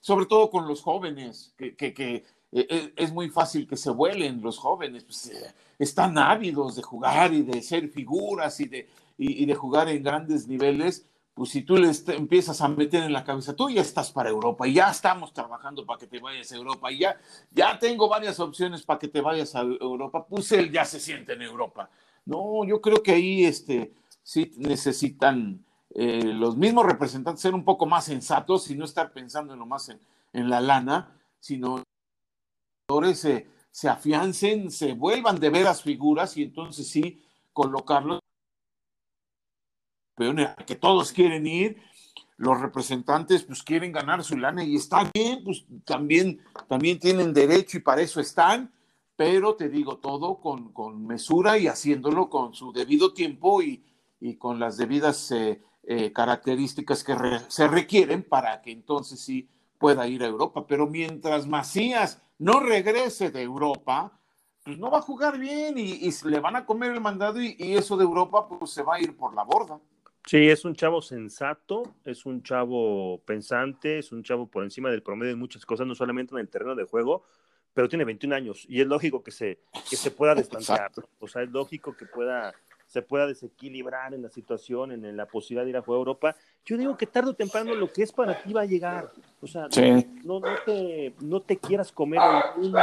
sobre 0.00 0.26
todo 0.26 0.48
con 0.48 0.66
los 0.68 0.80
jóvenes, 0.80 1.52
que, 1.58 1.74
eh, 1.78 2.24
eh, 2.52 2.92
es 2.96 3.12
muy 3.12 3.28
fácil 3.30 3.66
que 3.66 3.76
se 3.76 3.90
vuelen 3.90 4.40
los 4.40 4.58
jóvenes, 4.58 5.02
pues, 5.02 5.26
eh, 5.26 5.54
están 5.76 6.16
ávidos 6.16 6.76
de 6.76 6.82
jugar 6.82 7.34
y 7.34 7.42
de 7.42 7.60
ser 7.62 7.88
figuras 7.88 8.60
y 8.60 8.66
de, 8.66 8.88
y, 9.18 9.44
de 9.44 9.54
jugar 9.56 9.88
en 9.88 10.04
grandes 10.04 10.46
niveles, 10.46 11.04
pues 11.34 11.50
si 11.50 11.62
tú 11.62 11.76
les 11.76 12.08
empiezas 12.08 12.60
a 12.60 12.68
meter 12.68 13.02
en 13.02 13.12
la 13.12 13.24
cabeza, 13.24 13.56
tú 13.56 13.68
ya 13.68 13.80
estás 13.80 14.12
para 14.12 14.30
Europa 14.30 14.68
y 14.68 14.74
ya 14.74 14.88
estamos 14.88 15.32
trabajando 15.32 15.84
para 15.84 15.98
que 15.98 16.06
te 16.06 16.20
vayas 16.20 16.52
a 16.52 16.56
Europa 16.56 16.92
y 16.92 17.00
ya, 17.00 17.18
ya 17.50 17.76
tengo 17.78 18.08
varias 18.08 18.38
opciones 18.38 18.82
para 18.82 19.00
que 19.00 19.08
te 19.08 19.20
vayas 19.20 19.54
a 19.56 19.62
Europa, 19.62 20.24
pues 20.26 20.52
él 20.52 20.70
ya 20.70 20.84
se 20.84 21.00
siente 21.00 21.32
en 21.32 21.42
Europa. 21.42 21.90
No, 22.24 22.64
yo 22.64 22.80
creo 22.80 23.02
que 23.02 23.12
ahí 23.12 23.44
este, 23.44 23.92
sí 24.22 24.52
necesitan 24.58 25.64
eh, 25.90 26.22
los 26.22 26.56
mismos 26.56 26.86
representantes 26.86 27.42
ser 27.42 27.54
un 27.54 27.64
poco 27.64 27.84
más 27.84 28.04
sensatos 28.04 28.70
y 28.70 28.76
no 28.76 28.84
estar 28.84 29.12
pensando 29.12 29.54
en 29.54 29.68
más 29.68 29.88
en, 29.88 30.00
en 30.32 30.48
la 30.48 30.60
lana, 30.60 31.16
sino 31.40 31.82
que 32.86 33.14
se, 33.14 33.48
se 33.72 33.88
afiancen, 33.88 34.70
se 34.70 34.92
vuelvan 34.92 35.40
de 35.40 35.50
veras 35.50 35.82
figuras 35.82 36.36
y 36.36 36.44
entonces 36.44 36.86
sí 36.88 37.20
colocarlos 37.52 38.20
que 40.66 40.76
todos 40.76 41.12
quieren 41.12 41.46
ir, 41.46 41.82
los 42.36 42.60
representantes 42.60 43.42
pues 43.44 43.62
quieren 43.62 43.92
ganar 43.92 44.22
su 44.24 44.36
lana 44.36 44.64
y 44.64 44.76
está 44.76 45.10
bien, 45.12 45.42
pues 45.44 45.64
también, 45.84 46.40
también 46.68 46.98
tienen 46.98 47.32
derecho 47.32 47.78
y 47.78 47.80
para 47.80 48.02
eso 48.02 48.20
están, 48.20 48.72
pero 49.16 49.54
te 49.54 49.68
digo 49.68 49.98
todo 49.98 50.40
con, 50.40 50.72
con 50.72 51.06
mesura 51.06 51.58
y 51.58 51.68
haciéndolo 51.68 52.28
con 52.28 52.54
su 52.54 52.72
debido 52.72 53.12
tiempo 53.12 53.62
y, 53.62 53.84
y 54.20 54.36
con 54.36 54.58
las 54.58 54.76
debidas 54.76 55.30
eh, 55.30 55.60
eh, 55.84 56.12
características 56.12 57.04
que 57.04 57.14
se 57.48 57.68
requieren 57.68 58.22
para 58.22 58.62
que 58.62 58.72
entonces 58.72 59.20
sí 59.20 59.50
pueda 59.78 60.08
ir 60.08 60.22
a 60.22 60.26
Europa. 60.26 60.66
Pero 60.66 60.86
mientras 60.86 61.46
Macías 61.46 62.22
no 62.38 62.60
regrese 62.60 63.30
de 63.30 63.42
Europa, 63.42 64.18
pues 64.64 64.78
no 64.78 64.90
va 64.90 64.98
a 64.98 65.02
jugar 65.02 65.38
bien 65.38 65.76
y, 65.76 66.10
le 66.24 66.40
van 66.40 66.56
a 66.56 66.64
comer 66.64 66.92
el 66.92 67.02
mandado 67.02 67.40
y, 67.40 67.54
eso 67.58 67.98
de 67.98 68.04
Europa 68.04 68.48
pues 68.48 68.70
se 68.70 68.82
va 68.82 68.94
a 68.94 69.00
ir 69.00 69.14
por 69.14 69.34
la 69.34 69.44
borda. 69.44 69.78
Sí, 70.26 70.48
es 70.48 70.64
un 70.64 70.74
chavo 70.74 71.02
sensato, 71.02 71.96
es 72.04 72.24
un 72.24 72.42
chavo 72.42 73.20
pensante, 73.26 73.98
es 73.98 74.10
un 74.10 74.22
chavo 74.22 74.46
por 74.46 74.64
encima 74.64 74.90
del 74.90 75.02
promedio 75.02 75.32
de 75.32 75.36
muchas 75.36 75.66
cosas, 75.66 75.86
no 75.86 75.94
solamente 75.94 76.34
en 76.34 76.40
el 76.40 76.48
terreno 76.48 76.74
de 76.74 76.84
juego, 76.84 77.24
pero 77.74 77.88
tiene 77.88 78.04
21 78.04 78.34
años 78.34 78.64
y 78.68 78.80
es 78.80 78.86
lógico 78.86 79.22
que 79.22 79.30
se, 79.30 79.58
que 79.88 79.96
se 79.96 80.10
pueda 80.10 80.34
distanciar. 80.34 80.90
O 81.18 81.28
sea, 81.28 81.42
es 81.42 81.50
lógico 81.50 81.94
que 81.94 82.06
pueda 82.06 82.54
se 82.86 83.02
pueda 83.02 83.26
desequilibrar 83.26 84.14
en 84.14 84.22
la 84.22 84.28
situación, 84.28 84.92
en, 84.92 85.16
la 85.16 85.26
posibilidad 85.26 85.64
de 85.64 85.70
ir 85.70 85.76
a 85.76 85.82
jugar 85.82 85.96
a 85.96 85.98
Europa, 85.98 86.36
yo 86.64 86.76
digo 86.76 86.96
que 86.96 87.06
tarde 87.06 87.30
o 87.30 87.34
temprano 87.34 87.74
lo 87.74 87.92
que 87.92 88.04
es 88.04 88.12
para 88.12 88.40
ti 88.40 88.52
va 88.52 88.60
a 88.60 88.66
llegar. 88.66 89.10
O 89.40 89.48
sea, 89.48 89.66
no, 90.22 90.38
no, 90.38 90.54
te, 90.64 91.12
no 91.20 91.40
te 91.40 91.56
quieras 91.56 91.90
comer 91.90 92.20
el 92.22 92.62
mundo, 92.62 92.78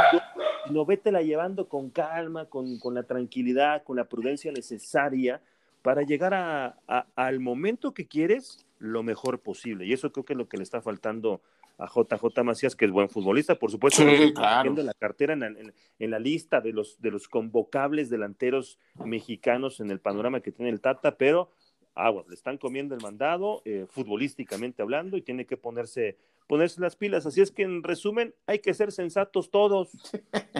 sino 0.66 0.84
vétela 0.84 1.22
llevando 1.22 1.66
con 1.66 1.88
calma, 1.88 2.44
con, 2.44 2.78
con 2.78 2.94
la 2.94 3.04
tranquilidad, 3.04 3.84
con 3.84 3.96
la 3.96 4.04
prudencia 4.04 4.52
necesaria 4.52 5.40
para 5.82 6.02
llegar 6.02 6.32
a, 6.34 6.76
al 7.16 7.40
momento 7.40 7.92
que 7.92 8.06
quieres 8.06 8.64
lo 8.78 9.02
mejor 9.02 9.40
posible. 9.40 9.86
Y 9.86 9.92
eso 9.92 10.12
creo 10.12 10.24
que 10.24 10.32
es 10.32 10.38
lo 10.38 10.48
que 10.48 10.56
le 10.56 10.62
está 10.62 10.80
faltando 10.80 11.42
a 11.78 11.86
JJ 11.86 12.44
Macías, 12.44 12.76
que 12.76 12.84
es 12.84 12.90
buen 12.90 13.08
futbolista, 13.08 13.56
por 13.56 13.70
supuesto, 13.70 14.02
sí, 14.02 14.32
claro. 14.34 14.74
la 14.76 14.94
cartera 14.94 15.34
en, 15.34 16.10
la 16.10 16.18
lista 16.18 16.60
de 16.60 16.72
los, 16.72 17.00
de 17.00 17.10
los 17.10 17.28
convocables 17.28 18.10
delanteros 18.10 18.78
mexicanos 19.04 19.80
en 19.80 19.90
el 19.90 19.98
panorama 19.98 20.40
que 20.40 20.52
tiene 20.52 20.70
el 20.70 20.80
Tata, 20.80 21.16
pero 21.16 21.50
aguas, 21.94 22.26
le 22.28 22.34
están 22.34 22.58
comiendo 22.58 22.94
el 22.94 23.02
mandado, 23.02 23.62
eh, 23.64 23.86
futbolísticamente 23.88 24.82
hablando, 24.82 25.16
y 25.16 25.22
tiene 25.22 25.46
que 25.46 25.56
ponerse, 25.56 26.16
ponerse 26.46 26.80
las 26.80 26.96
pilas. 26.96 27.26
Así 27.26 27.40
es 27.40 27.50
que, 27.50 27.62
en 27.62 27.82
resumen, 27.82 28.34
hay 28.46 28.58
que 28.58 28.74
ser 28.74 28.92
sensatos 28.92 29.50
todos. 29.50 29.90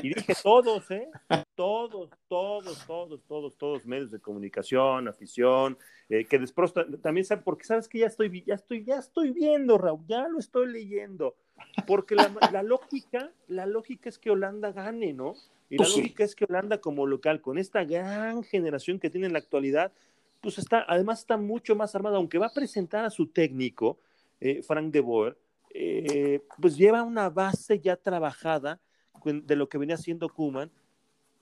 Y 0.02 0.14
dije 0.14 0.34
todos, 0.42 0.90
¿eh? 0.90 1.08
Todos, 1.54 2.10
todos, 2.28 2.86
todos, 2.86 3.20
todos, 3.26 3.56
todos, 3.56 3.86
medios 3.86 4.10
de 4.10 4.20
comunicación, 4.20 5.08
afición, 5.08 5.78
eh, 6.08 6.24
que 6.24 6.38
después 6.38 6.72
también 7.02 7.24
saben, 7.24 7.44
porque 7.44 7.64
sabes 7.64 7.88
que 7.88 7.98
ya 7.98 8.06
estoy, 8.06 8.42
ya 8.44 8.54
estoy, 8.54 8.84
ya 8.84 8.96
estoy 8.96 9.30
viendo, 9.30 9.78
Raúl, 9.78 10.04
ya 10.06 10.28
lo 10.28 10.38
estoy 10.38 10.68
leyendo. 10.68 11.36
Porque 11.86 12.14
la, 12.14 12.30
la 12.52 12.62
lógica, 12.62 13.30
la 13.48 13.66
lógica 13.66 14.08
es 14.08 14.18
que 14.18 14.30
Holanda 14.30 14.72
gane, 14.72 15.12
¿no? 15.12 15.34
Y 15.68 15.76
la 15.76 15.84
pues 15.84 15.96
lógica 15.96 16.24
es 16.24 16.34
que 16.34 16.44
Holanda 16.44 16.80
como 16.80 17.06
local, 17.06 17.40
con 17.40 17.58
esta 17.58 17.84
gran 17.84 18.42
generación 18.42 18.98
que 18.98 19.10
tiene 19.10 19.26
en 19.26 19.32
la 19.32 19.38
actualidad, 19.38 19.92
pues 20.42 20.58
está, 20.58 20.84
además 20.88 21.20
está 21.20 21.36
mucho 21.36 21.76
más 21.76 21.94
armado, 21.94 22.16
aunque 22.16 22.36
va 22.36 22.46
a 22.46 22.52
presentar 22.52 23.04
a 23.04 23.10
su 23.10 23.28
técnico, 23.28 23.98
eh, 24.40 24.60
Frank 24.62 24.92
de 24.92 25.00
Boer, 25.00 25.38
eh, 25.74 26.40
pues 26.60 26.76
lleva 26.76 27.02
una 27.02 27.30
base 27.30 27.80
ya 27.80 27.96
trabajada 27.96 28.80
de 29.24 29.56
lo 29.56 29.68
que 29.68 29.78
venía 29.78 29.94
haciendo 29.94 30.28
Kuman, 30.28 30.70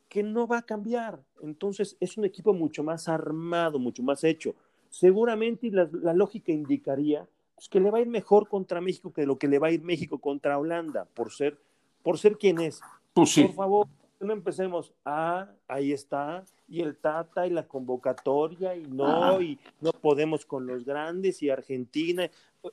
que 0.08 0.22
no 0.22 0.46
va 0.46 0.58
a 0.58 0.62
cambiar. 0.62 1.20
Entonces 1.42 1.96
es 2.00 2.16
un 2.16 2.24
equipo 2.24 2.52
mucho 2.52 2.82
más 2.82 3.08
armado, 3.08 3.78
mucho 3.78 4.02
más 4.02 4.24
hecho. 4.24 4.54
Seguramente 4.90 5.70
la, 5.70 5.88
la 5.92 6.12
lógica 6.12 6.52
indicaría 6.52 7.26
pues, 7.54 7.68
que 7.68 7.80
le 7.80 7.90
va 7.90 7.98
a 7.98 8.00
ir 8.00 8.08
mejor 8.08 8.48
contra 8.48 8.80
México 8.80 9.12
que 9.12 9.26
lo 9.26 9.38
que 9.38 9.46
le 9.46 9.58
va 9.58 9.68
a 9.68 9.70
ir 9.70 9.82
México 9.82 10.18
contra 10.18 10.58
Holanda, 10.58 11.06
por 11.14 11.30
ser, 11.30 11.58
por 12.02 12.18
ser 12.18 12.38
quien 12.38 12.58
es. 12.58 12.80
Pues 13.12 13.34
por 13.34 13.52
favor, 13.52 13.86
no 14.20 14.32
empecemos, 14.34 14.92
ah, 15.04 15.48
ahí 15.66 15.92
está, 15.92 16.44
y 16.68 16.82
el 16.82 16.96
Tata 16.96 17.46
y 17.46 17.50
la 17.50 17.66
convocatoria, 17.66 18.76
y 18.76 18.82
no, 18.82 19.40
y 19.40 19.58
no 19.80 19.92
podemos 19.92 20.44
con 20.44 20.66
los 20.66 20.84
grandes, 20.84 21.42
y 21.42 21.48
Argentina. 21.48 22.30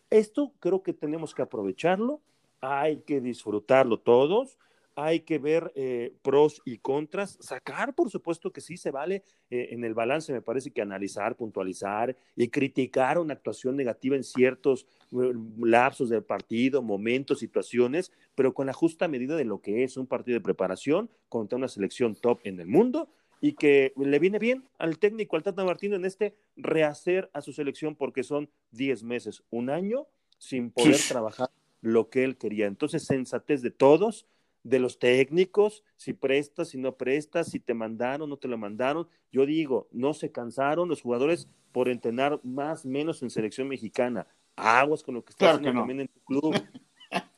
Esto 0.10 0.52
creo 0.60 0.84
que 0.84 0.94
tenemos 0.94 1.34
que 1.34 1.42
aprovecharlo, 1.42 2.20
hay 2.60 2.98
que 2.98 3.22
disfrutarlo 3.22 3.98
todos, 3.98 4.58
hay 4.98 5.20
que 5.20 5.38
ver 5.38 5.72
eh, 5.76 6.16
pros 6.24 6.60
y 6.66 6.80
contras, 6.80 7.38
sacar, 7.40 7.94
por 7.94 8.10
supuesto 8.10 8.52
que 8.52 8.62
sí 8.62 8.78
se 8.78 8.90
vale 8.90 9.24
eh, 9.52 9.68
en 9.70 9.84
el 9.84 9.94
balance, 9.94 10.34
me 10.34 10.42
parece 10.42 10.72
que 10.72 10.82
analizar, 10.82 11.36
puntualizar 11.36 12.18
y 12.36 12.48
criticar 12.48 13.20
una 13.20 13.36
actuación 13.36 13.76
negativa 13.76 14.16
en 14.16 14.24
ciertos 14.24 14.88
eh, 15.12 15.34
lapsos 15.60 16.10
del 16.10 16.24
partido, 16.24 16.82
momentos, 16.82 17.38
situaciones, 17.38 18.12
pero 18.34 18.56
con 18.56 18.66
la 18.66 18.74
justa 18.74 19.08
medida 19.08 19.36
de 19.36 19.46
lo 19.46 19.62
que 19.62 19.84
es 19.84 19.98
un 19.98 20.08
partido 20.08 20.34
de 20.40 20.44
preparación 20.44 21.12
contra 21.30 21.60
una 21.60 21.68
selección 21.68 22.16
top 22.16 22.40
en 22.44 22.60
el 22.60 22.66
mundo 22.66 23.08
y 23.40 23.54
que 23.54 23.94
le 23.98 24.18
viene 24.18 24.40
bien 24.40 24.64
al 24.80 24.98
técnico, 24.98 25.36
al 25.36 25.44
Tata 25.44 25.64
Martino, 25.64 25.96
en 25.96 26.06
este 26.06 26.34
rehacer 26.56 27.30
a 27.34 27.42
su 27.42 27.54
selección 27.54 27.96
porque 27.96 28.24
son 28.24 28.50
10 28.72 29.04
meses, 29.04 29.44
un 29.52 29.70
año 29.70 30.08
sin 30.40 30.72
poder 30.72 30.98
trabajar 31.08 31.52
lo 31.82 32.10
que 32.10 32.24
él 32.24 32.36
quería. 32.36 32.66
Entonces, 32.66 33.04
sensatez 33.04 33.62
de 33.62 33.70
todos 33.70 34.26
de 34.68 34.80
los 34.80 35.00
técnicos, 35.00 35.84
si 35.96 36.14
prestas, 36.14 36.70
si 36.70 36.78
no 36.78 36.96
prestas, 36.96 37.50
si 37.50 37.60
te 37.60 37.74
mandaron, 37.74 38.30
no 38.30 38.38
te 38.38 38.48
lo 38.48 38.58
mandaron. 38.58 39.08
Yo 39.32 39.46
digo, 39.46 39.88
no 39.92 40.14
se 40.14 40.32
cansaron 40.32 40.90
los 40.90 41.02
jugadores 41.02 41.48
por 41.72 41.90
entrenar 41.90 42.40
más 42.44 42.86
menos 42.86 43.22
en 43.24 43.30
selección 43.30 43.68
mexicana. 43.68 44.28
Aguas 44.56 45.04
con 45.04 45.16
lo 45.16 45.24
que 45.24 45.32
estás 45.32 45.56
haciendo 45.56 45.80
también 45.80 46.02
en 46.02 46.08
tu 46.08 46.20
club. 46.22 46.56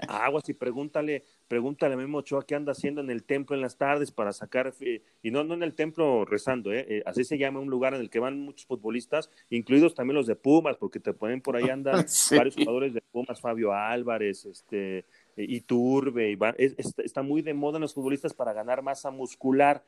Aguas 0.08 0.48
y 0.50 0.54
pregúntale, 0.54 1.24
pregúntale 1.48 1.94
a 1.94 1.98
Memo 1.98 2.20
Ochoa 2.20 2.46
qué 2.46 2.56
anda 2.56 2.72
haciendo 2.72 3.02
en 3.02 3.10
el 3.10 3.24
templo 3.24 3.56
en 3.56 3.62
las 3.62 3.78
tardes 3.78 4.12
para 4.12 4.32
sacar, 4.32 4.74
eh, 4.80 5.04
y 5.22 5.30
no, 5.30 5.44
no 5.44 5.54
en 5.54 5.64
el 5.64 5.76
templo 5.76 6.26
rezando, 6.26 6.72
eh, 6.74 6.86
eh, 6.90 7.04
así 7.06 7.24
se 7.24 7.38
llama 7.38 7.60
un 7.60 7.70
lugar 7.70 7.94
en 7.94 8.02
el 8.02 8.10
que 8.10 8.20
van 8.20 8.40
muchos 8.40 8.66
futbolistas, 8.66 9.30
incluidos 9.50 9.94
también 9.94 10.16
los 10.16 10.26
de 10.26 10.36
Pumas, 10.36 10.78
porque 10.78 11.00
te 11.00 11.14
ponen 11.14 11.42
por 11.42 11.56
ahí 11.56 11.70
andan 11.70 12.06
varios 12.32 12.56
jugadores 12.56 12.94
de 12.94 13.02
Pumas, 13.02 13.40
Fabio 13.40 13.74
Álvarez, 13.74 14.46
este, 14.46 15.06
y 15.44 15.62
Turbe, 15.62 16.38
está 16.58 17.22
muy 17.22 17.42
de 17.42 17.54
moda 17.54 17.78
en 17.78 17.82
los 17.82 17.94
futbolistas 17.94 18.34
para 18.34 18.54
ganar 18.54 18.82
masa 18.82 19.12
muscular. 19.12 19.84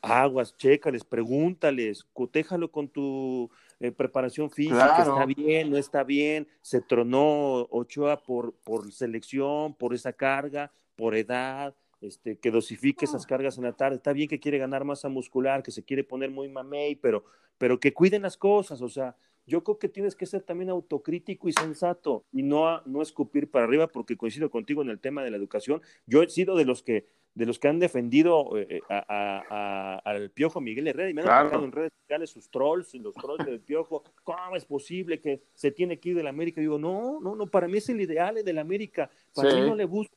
aguas, 0.00 0.56
chécales, 0.56 1.04
pregúntales, 1.04 2.04
cotéjalo 2.12 2.70
con 2.70 2.88
tu 2.88 3.50
eh, 3.80 3.90
preparación 3.90 4.48
física, 4.50 4.98
está 4.98 5.26
bien, 5.26 5.70
no 5.70 5.76
está 5.76 6.04
bien, 6.04 6.46
se 6.60 6.80
tronó 6.80 7.66
Ochoa 7.70 8.22
por, 8.22 8.54
por 8.64 8.92
selección, 8.92 9.74
por 9.74 9.92
esa 9.92 10.12
carga, 10.12 10.70
por 10.94 11.16
edad, 11.16 11.74
este, 12.00 12.36
que 12.36 12.50
dosifique 12.50 13.04
esas 13.04 13.26
cargas 13.26 13.58
en 13.58 13.64
la 13.64 13.72
tarde. 13.72 13.96
Está 13.96 14.12
bien 14.12 14.28
que 14.28 14.40
quiere 14.40 14.58
ganar 14.58 14.84
masa 14.84 15.08
muscular, 15.08 15.62
que 15.62 15.70
se 15.70 15.84
quiere 15.84 16.04
poner 16.04 16.30
muy 16.30 16.48
mamey, 16.48 16.96
pero, 16.96 17.24
pero 17.58 17.78
que 17.78 17.92
cuiden 17.92 18.22
las 18.22 18.36
cosas. 18.36 18.82
O 18.82 18.88
sea, 18.88 19.16
yo 19.46 19.64
creo 19.64 19.78
que 19.78 19.88
tienes 19.88 20.14
que 20.14 20.26
ser 20.26 20.42
también 20.42 20.70
autocrítico 20.70 21.48
y 21.48 21.52
sensato 21.52 22.24
y 22.32 22.42
no, 22.42 22.80
no 22.82 23.02
escupir 23.02 23.50
para 23.50 23.64
arriba, 23.64 23.88
porque 23.88 24.16
coincido 24.16 24.50
contigo 24.50 24.82
en 24.82 24.90
el 24.90 25.00
tema 25.00 25.22
de 25.22 25.30
la 25.30 25.36
educación. 25.36 25.82
Yo 26.06 26.22
he 26.22 26.28
sido 26.28 26.56
de 26.56 26.64
los 26.64 26.82
que 26.82 27.06
de 27.34 27.46
los 27.46 27.58
que 27.58 27.68
han 27.68 27.78
defendido 27.78 28.58
eh, 28.58 28.82
eh, 28.88 29.02
al 29.08 30.30
Piojo 30.32 30.60
Miguel 30.60 30.86
Herrera 30.88 31.08
y 31.08 31.14
me 31.14 31.22
han 31.22 31.26
claro. 31.48 31.64
en 31.64 31.72
redes 31.72 31.92
sociales 32.02 32.30
sus 32.30 32.50
trolls 32.50 32.94
y 32.94 32.98
los 32.98 33.14
trolls 33.14 33.46
del 33.46 33.60
Piojo, 33.60 34.04
¿cómo 34.22 34.54
es 34.54 34.64
posible 34.66 35.18
que 35.18 35.42
se 35.54 35.70
tiene 35.70 35.98
que 35.98 36.10
ir 36.10 36.16
del 36.16 36.26
América? 36.26 36.60
Y 36.60 36.64
digo, 36.64 36.78
no, 36.78 37.20
no, 37.20 37.34
no, 37.34 37.46
para 37.46 37.68
mí 37.68 37.78
es 37.78 37.88
el 37.88 38.00
ideal 38.00 38.44
del 38.44 38.58
América, 38.58 39.10
para 39.34 39.54
mí 39.54 39.60
no 39.62 39.74
le 39.74 39.86
gusta, 39.86 40.14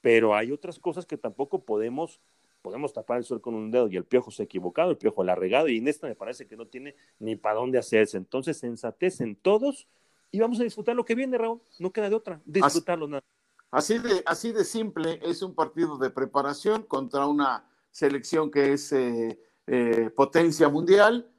pero 0.00 0.34
hay 0.34 0.52
otras 0.52 0.78
cosas 0.78 1.04
que 1.04 1.18
tampoco 1.18 1.64
podemos 1.64 2.20
podemos 2.64 2.94
tapar 2.94 3.18
el 3.18 3.24
sol 3.24 3.42
con 3.42 3.54
un 3.54 3.70
dedo 3.70 3.88
y 3.88 3.96
el 3.98 4.06
piojo 4.06 4.30
se 4.30 4.42
ha 4.42 4.46
equivocado, 4.46 4.90
el 4.90 4.96
piojo 4.96 5.22
la 5.22 5.32
ha 5.32 5.36
regado 5.36 5.68
y 5.68 5.76
en 5.76 5.86
esta 5.86 6.06
me 6.06 6.14
parece 6.14 6.46
que 6.46 6.56
no 6.56 6.66
tiene 6.66 6.96
ni 7.18 7.36
para 7.36 7.56
dónde 7.56 7.76
hacerse. 7.76 8.16
Entonces, 8.16 8.56
sensatez 8.56 9.20
en 9.20 9.36
todos 9.36 9.86
y 10.30 10.40
vamos 10.40 10.58
a 10.60 10.64
disfrutar 10.64 10.96
lo 10.96 11.04
que 11.04 11.14
viene, 11.14 11.36
Raúl. 11.36 11.60
No 11.78 11.92
queda 11.92 12.08
de 12.08 12.16
otra, 12.16 12.40
disfrutarlo 12.46 13.06
nada. 13.06 13.22
Así 13.70 13.98
de, 13.98 14.22
así 14.24 14.50
de 14.52 14.64
simple, 14.64 15.20
es 15.22 15.42
un 15.42 15.54
partido 15.54 15.98
de 15.98 16.08
preparación 16.08 16.84
contra 16.84 17.26
una 17.26 17.68
selección 17.90 18.50
que 18.50 18.72
es 18.72 18.90
eh, 18.92 19.38
eh, 19.66 20.10
potencia 20.16 20.70
mundial 20.70 21.30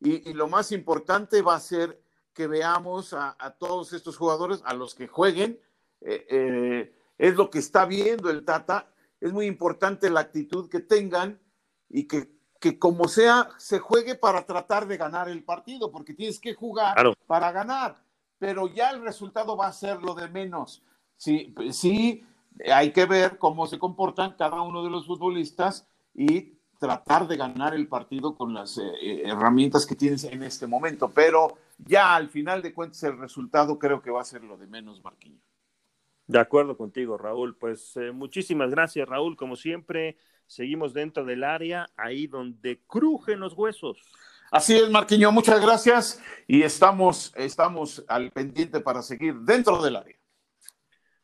y, 0.00 0.34
lo 0.34 0.48
más 0.48 0.70
importante 0.70 1.40
va 1.40 1.54
a 1.54 1.60
ser 1.60 1.98
que 2.34 2.46
veamos 2.46 3.14
a, 3.14 3.56
todos 3.58 3.94
estos 3.94 4.18
jugadores, 4.18 4.60
a 4.66 4.74
los 4.74 4.94
que 4.94 5.08
jueguen, 5.08 5.58
eh, 6.02 6.92
es 7.16 7.36
lo 7.36 7.48
que 7.48 7.60
está 7.60 7.86
viendo 7.86 8.28
el 8.28 8.44
Tata, 8.44 8.92
es 9.24 9.32
muy 9.32 9.46
importante 9.46 10.10
la 10.10 10.20
actitud 10.20 10.68
que 10.68 10.80
tengan 10.80 11.40
y 11.88 12.06
que, 12.06 12.30
que 12.60 12.78
como 12.78 13.08
sea, 13.08 13.48
se 13.58 13.78
juegue 13.78 14.14
para 14.14 14.46
tratar 14.46 14.86
de 14.86 14.96
ganar 14.96 15.28
el 15.28 15.44
partido, 15.44 15.90
porque 15.90 16.14
tienes 16.14 16.38
que 16.40 16.54
jugar 16.54 16.96
para 17.26 17.52
ganar, 17.52 17.96
pero 18.38 18.68
ya 18.68 18.90
el 18.90 19.02
resultado 19.02 19.56
va 19.56 19.66
a 19.68 19.72
ser 19.72 20.02
lo 20.02 20.14
de 20.14 20.28
menos 20.28 20.82
sí, 21.16 21.54
sí, 21.70 22.24
hay 22.70 22.92
que 22.92 23.06
ver 23.06 23.38
cómo 23.38 23.66
se 23.66 23.78
comportan 23.78 24.36
cada 24.36 24.60
uno 24.62 24.82
de 24.84 24.90
los 24.90 25.06
futbolistas 25.06 25.86
y 26.14 26.58
tratar 26.78 27.26
de 27.26 27.36
ganar 27.36 27.74
el 27.74 27.88
partido 27.88 28.36
con 28.36 28.52
las 28.52 28.78
eh, 28.78 28.82
eh, 29.00 29.22
herramientas 29.24 29.86
que 29.86 29.94
tienes 29.94 30.24
en 30.24 30.42
este 30.42 30.66
momento. 30.66 31.10
Pero 31.10 31.56
ya 31.78 32.14
al 32.14 32.28
final 32.28 32.62
de 32.62 32.74
cuentas 32.74 33.02
el 33.04 33.18
resultado 33.18 33.78
creo 33.78 34.02
que 34.02 34.10
va 34.10 34.20
a 34.20 34.24
ser 34.24 34.44
lo 34.44 34.56
de 34.56 34.66
menos, 34.66 35.02
Marquinhos. 35.02 35.42
De 36.26 36.38
acuerdo 36.38 36.76
contigo, 36.76 37.18
Raúl. 37.18 37.56
Pues 37.56 37.96
eh, 37.96 38.12
muchísimas 38.12 38.70
gracias, 38.70 39.08
Raúl. 39.08 39.36
Como 39.36 39.56
siempre, 39.56 40.16
seguimos 40.46 40.94
dentro 40.94 41.24
del 41.24 41.44
área, 41.44 41.86
ahí 41.96 42.26
donde 42.26 42.80
crujen 42.86 43.40
los 43.40 43.54
huesos. 43.54 43.98
Así 44.50 44.76
es, 44.76 44.88
Marquinhos, 44.88 45.32
muchas 45.32 45.60
gracias 45.60 46.22
y 46.46 46.62
estamos, 46.62 47.32
estamos 47.36 48.04
al 48.06 48.30
pendiente 48.30 48.78
para 48.78 49.02
seguir 49.02 49.34
dentro 49.40 49.82
del 49.82 49.96
área. 49.96 50.16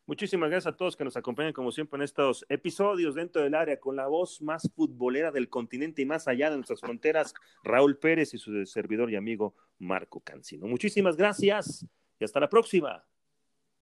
Muchísimas 0.05 0.51
gracias 0.51 0.75
a 0.75 0.77
todos 0.77 0.97
que 0.97 1.05
nos 1.05 1.17
acompañan 1.17 1.53
como 1.53 1.71
siempre 1.71 1.97
en 1.99 2.03
estos 2.03 2.45
episodios 2.49 3.15
dentro 3.15 3.43
del 3.43 3.55
área 3.55 3.79
con 3.79 3.95
la 3.95 4.09
voz 4.09 4.43
más 4.43 4.69
futbolera 4.75 5.31
del 5.31 5.49
continente 5.49 6.03
y 6.03 6.07
más 6.07 6.27
allá 6.27 6.51
de 6.51 6.57
nuestras 6.57 6.81
fronteras, 6.81 7.33
Raúl 7.63 7.97
Pérez 7.99 8.35
y 8.35 8.39
su 8.39 8.67
servidor 8.67 9.13
y 9.13 9.15
amigo 9.15 9.55
Marco 9.79 10.19
Cancino. 10.19 10.67
Muchísimas 10.67 11.17
gracias 11.17 11.87
y 12.19 12.25
hasta 12.25 12.41
la 12.41 12.49
próxima. 12.49 13.05